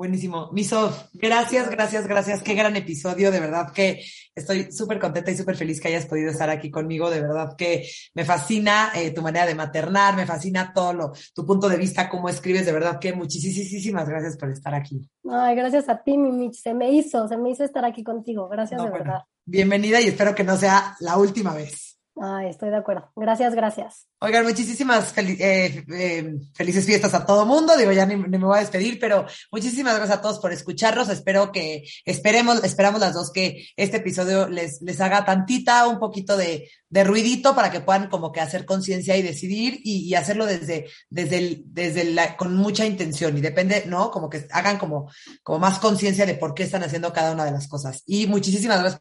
[0.00, 0.48] Buenísimo.
[0.52, 2.42] Misof, gracias, gracias, gracias.
[2.42, 3.30] Qué gran episodio.
[3.30, 4.02] De verdad que
[4.34, 7.10] estoy súper contenta y súper feliz que hayas podido estar aquí conmigo.
[7.10, 11.44] De verdad que me fascina eh, tu manera de maternar, me fascina todo lo, tu
[11.44, 12.64] punto de vista, cómo escribes.
[12.64, 15.06] De verdad que muchísimas gracias por estar aquí.
[15.30, 16.54] Ay, gracias a ti, Mimich.
[16.54, 18.48] Se me hizo, se me hizo estar aquí contigo.
[18.48, 19.20] Gracias de verdad.
[19.44, 21.89] Bienvenida y espero que no sea la última vez.
[22.16, 23.10] Ay, estoy de acuerdo.
[23.16, 24.06] Gracias, gracias.
[24.20, 27.76] Oigan, muchísimas eh, eh, felices fiestas a todo mundo.
[27.76, 31.08] Digo, ya ni, me voy a despedir, pero muchísimas gracias a todos por escucharnos.
[31.08, 36.36] Espero que, esperemos, esperamos las dos que este episodio les, les haga tantita, un poquito
[36.36, 40.88] de, de ruidito para que puedan como que hacer conciencia y decidir y, hacerlo desde,
[41.08, 44.10] desde desde la, con mucha intención y depende, ¿no?
[44.10, 45.10] Como que hagan como,
[45.42, 48.02] como más conciencia de por qué están haciendo cada una de las cosas.
[48.04, 49.00] Y muchísimas gracias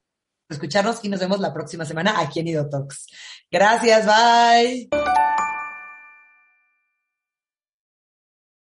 [0.49, 3.07] escucharnos y nos vemos la próxima semana aquí en Idotox.
[3.51, 4.89] Gracias, bye.